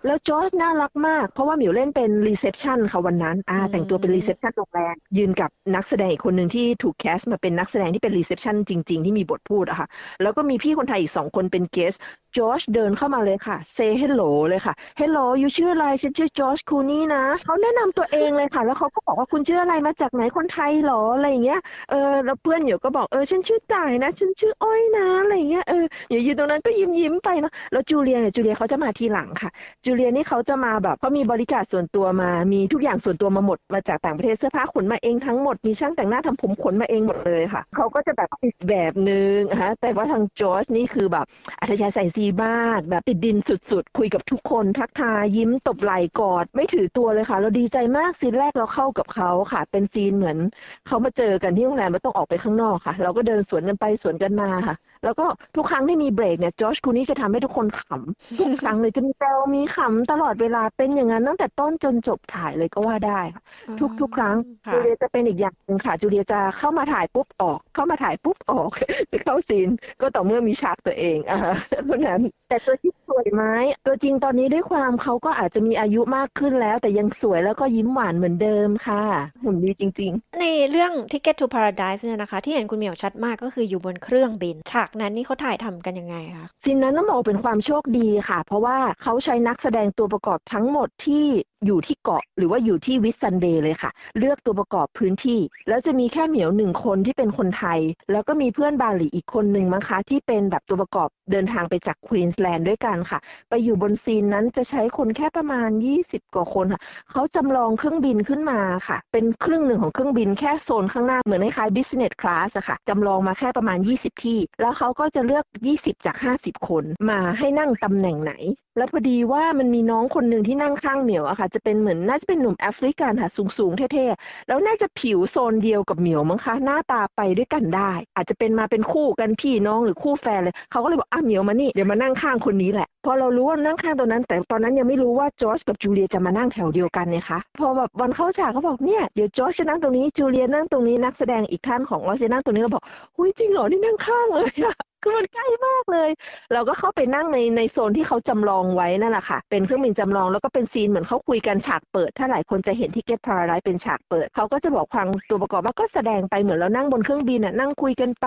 [0.07, 9.87] แล้วจอร์จน่ารักมาก เพราะว่าเหมียวเล่นเป็น reception ค่ะวันนั้นอ่าแต่งตัวเป็น reception โรงแรมยืนกับนักแสดงอีกคนหนึ่งที่ถูก cast มาเป็นนักแสดงที่เป็น reception จริง ๆ ที่มีบทพูดอะค่ะ
[10.23, 11.95] แล้วก็มีพี่คนไทยอีกสองคนเป็น guest
[12.37, 29.51] จอร์จเดินเข้ามาเลยค่ะเซ y hello เลยค่ะ hello อยู่ชื่ออะไรฉันชื่อจอร์จคลูนี่นะเขาแนะนำตัวเองเลยค่ะ แล้วเขาก็บอกว่าคุณชื่ออะไรมาจากไหนคนไทยหรออะไรอย่างเงี้ยเออแล้วเพื่อนอยู่ก็บอกเออฉันชื่อต่ายนะ ฉันชื่ออ้อยนะอะไรอย่างเงี้ยเอออยู่ยืนตรงนั้นก็ยิ้มยิ้มไปเนาะแล้วจูเลียเนี่ยจูเลียเขาจะมาทีหลังค่ะ
[29.85, 41.27] จูเลียนี่เขาจะมาแบบเขามีบริการส่วนตัวมา มีทุกอย่างส่วนตัวมาหมดมาจากต่างประเทศเสื้อผ้าขนมาเองทั้งหมดมีช่างแต่งหน้าทำผมขนมาเองหมดเลยค่ะเขาก็จะแบบอีกแบบนึงฮะแต่ว่าทางจอร์จนี่คือแบบ
[41.61, 50.39] อัธยาศัยดีมากแบบติดดินสุดๆ คุยกับทุกคนทักทายยิ้มตบไหล่กอด ไม่ถือตัวเลยค่ะ เราดีใจมากซีนแรกเราเข้ากับเขาค่ะ เป็นซีนเหมือน
[50.87, 55.27] เขามาเจอกันที่โรงแรมแล้วต้องออกไปข้างนอกค่ะ เราก็เดินสวนกันไปสวนกันมาค่ะ แล้วก็
[55.57, 63.43] ทุกครั้งที่มีเบรกเนี่ยจอร์จคูนี่จะทำให้ทุกคนขำทุกครั้งเลยจะมีแซวมีขำตลอดเวลาเป็นอย่างนั้นตั้งแต่ต้นจนจบถ่ายเลยก็ว่าได้ค่ะ
[63.81, 64.37] ทุกทุกครั้ง
[64.73, 68.71] จูเลียจะเป็นอีกอย่างหนึ่งค่ะจูเลียจะเข้ามาถ่ายปุ๊บออก เข้ามาถ่ายปุ๊บออก
[69.13, 69.69] จะเข้าซีน
[70.01, 71.39] ก็ต่อเมื่อมีฉากตัวเองอ่า
[71.87, 73.45] เท่านั้นแต่ตัวที่สวยไหม
[73.87, 79.03] ตัวจริงตอนนี้ด้วยความเขาก็อาจจะมีอายุมากขึ้นแล้ว แต่ยังสวยแล้วก็ยิ้มหวานเหมือนเดิมค่ะ
[79.45, 91.27] หุ่นดีจริงในเรื่อง Ticket to Paradise เนี่ยนะคะ ที่เห็นคุณเหมียวชัดมากก็คืออยู่บนเครื่องบินฉากากนั้นนี่เขาถ่ายทำกันยังไงคะซีนนั้นต้องบอกเป็นความโชคดีค่ะ เพราะว่าเขาใช้นักแสดงตัวประกอบทั้งหมดที่
[91.67, 97.81] อยู่ที่เกาะหรือว่าอยู่ที่วิสซันเดย์เลยค่ะ เลือกตัวประกอบพื้นที่ แล้วจะมีแค่เหมียวหนึ่งคนที่เป็นคนไทย
[98.13, 105.69] แล้วก็มีเพื่อนบาหลีอีกคนหนึ่งมั้งคะ ที่เป็นแบบตัวประกอบเดินทางไปจากควีนส์แลนด์ด้วยกันค่ะ ไปอยู่บนซีนนั้นจะใช้คนแค่ประมาณ
[106.03, 115.45] 20 กว่าคนค่ะ เขาจำลองเครื่องบินขึ้นมาค่ะ เป็นครึ่งหนึ่งของเครื่องบินแค่โซนข้างหน้าเหมือนคล้ายๆ business class อะค่ะจำลองมาแค่ประมาณ 20 ที่ แล้วเขาก็จะเลือก
[115.77, 118.33] 20 จาก 50 คนมาให้นั่งตำแหน่งไหน
[118.79, 142.85] แล้วพอดีว่ามันมีน้องคนหนึ่งที่นั่งข้างเหมียวอะค่ะ จะเป็นเหมือนน่าจะเป็นหนุ่มแอฟริกันค่ะ สูงๆ เท่ๆ แล้วน่าจะผิวโซนเดียวกับเหมียวมั้งคะ หน้าตาไปด้วยกันได้ อาจจะเป็นมาเป็นคู่กันพี่น้องหรือคู่แฟนเลย เขาก็เลยบอกอะเหมียวมานี่เดี๋ยวมานั่งข้างคนนี้แหละ พอเรารู้ว่านั่งข้างตัวนั้น แต่ตอนนั้นยังไม่รู้ว่าจอร์จกับจูเลียจะมานั่งแถวเดียวกันเนี่ยคะพอแบบวันเข้าฉากเขาบอกเนี่ยเดี๋ยวจอร์จจะนั่งตรงนี้จูเลียนั่งตรงนี้นักแสดงอีกท่านของเราจะนั่งตรงนี้เราบอก
[143.17, 146.11] หุ้ยจริงเหรอนี่นั่งข้างเลยอะ คือมันใกล้มากเลย
[146.53, 158.27] เราก็เข้าไปนั่งในในโซนที่เขาจำลองไว้นั่นแหละค่ะ เป็นเครื่องบินจำลองแล้วก็เป็นซีนเหมือนเขาคุยกันฉากเปิด ถ้าหลายคนจะเห็นที่ Get Paradise เป็นฉากเปิด เขาก็จะบอกฟังตัวประกอบว่าก็แสดงไปเหมือนเรานั่งบนเครื่องบินน่ะนั่งคุยกันไป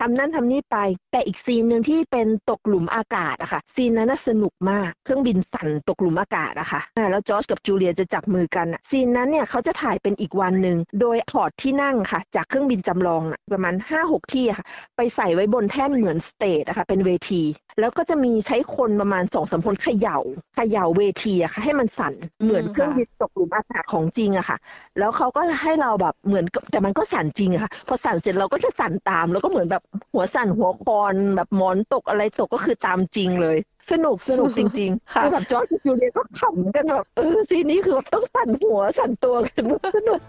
[0.00, 0.76] ทำนั่นทำนี่ไป
[1.12, 14.66] แต่อีกซีนหนึ่งที่เป็นตกหลุมอากาศอะค่ะ ซีนนั้นน่ะสนุกมาก เครื่องบินสั่นตกหลุมอากาศอะค่ะแล้วจอร์จกับจูเลียจะจับมือกันอะซีนนั้นเนี่ยเขาจะถ่ายเป็นอีกวันหนึ่งโดยถอดที่นั่งค่ะ จากเครื่องบินจำลองประมาณ5-6ที่ค่ะ
[14.96, 17.42] ไปใส่ไว้บนแท่นเหมือน stage อะค่ะเป็นเวที
[17.80, 20.18] แล้วก็จะมีใช้คนประมาณสองสามคนเขย่า
[20.56, 24.56] เขย่าเวทีอะค่ะให้มันสั่นเหมือนเครื่องบินตกหลุมอากาศของจริงอะค่ะ
[24.98, 29.82] แล้วเขาก็ให้เราแบบเหมือนกับแต่มันก็สั่นจริงอะค่ะพอสั่นเสร็จเราก็จะสั่นตาม แล้วก็เหมือนแบบ
[30.12, 33.58] หัวสั่นหัวคลอนแบบหมอนตกอะไรตกก็คือตามจริงเลย
[33.90, 39.64] สนุกสนุกจริงๆค่ะคือแบบจอร์จกับจูเลียก็ขำกันแบบเออซีนนี้คือแบบต้องสั่นหัวสั่นตัวกัน
[39.96, 40.20] สนุก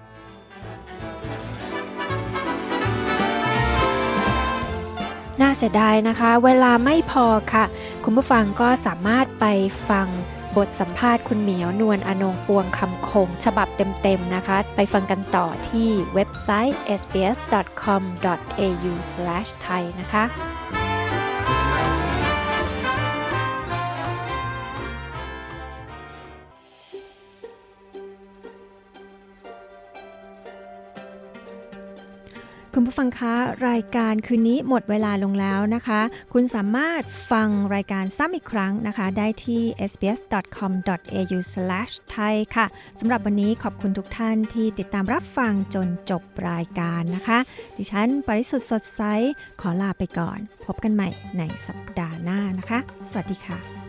[5.41, 7.65] น่าเสียดายนะคะ เวลาไม่พอค่ะ
[8.03, 9.45] คุณผู้ฟังก็สามารถไป
[9.89, 10.07] ฟัง
[10.57, 20.23] บทสัมภาษณ์คุณเหมียวนวลอนงปวงคำคงฉบับเต็มๆนะคะ ไปฟังกันต่อที่เว็บไซต์ sbs.com.au/thai นะคะ
[32.75, 33.33] คุณผู้ฟังคะ
[33.69, 36.01] รายการคืนนี้หมดเวลาลงแล้วนะคะ
[36.33, 39.61] คุณสามารถฟังรายการซ้ำอีกครั้งนะคะ ได้ที่
[39.91, 42.65] sbs.com.au/thai ค่ะ
[42.99, 47.39] สำหรับวันนี้ขอบคุณทุกท่านที่ติดตามรับฟังจนจบรายการนะคะ
[47.77, 49.01] ดิฉันปริสุทธ์สดใส
[49.61, 52.79] ขอลาไปก่อน พบกันใหม่ในสัปดาห์หน้านะคะ
[53.11, 53.88] สวัสดีค่ะ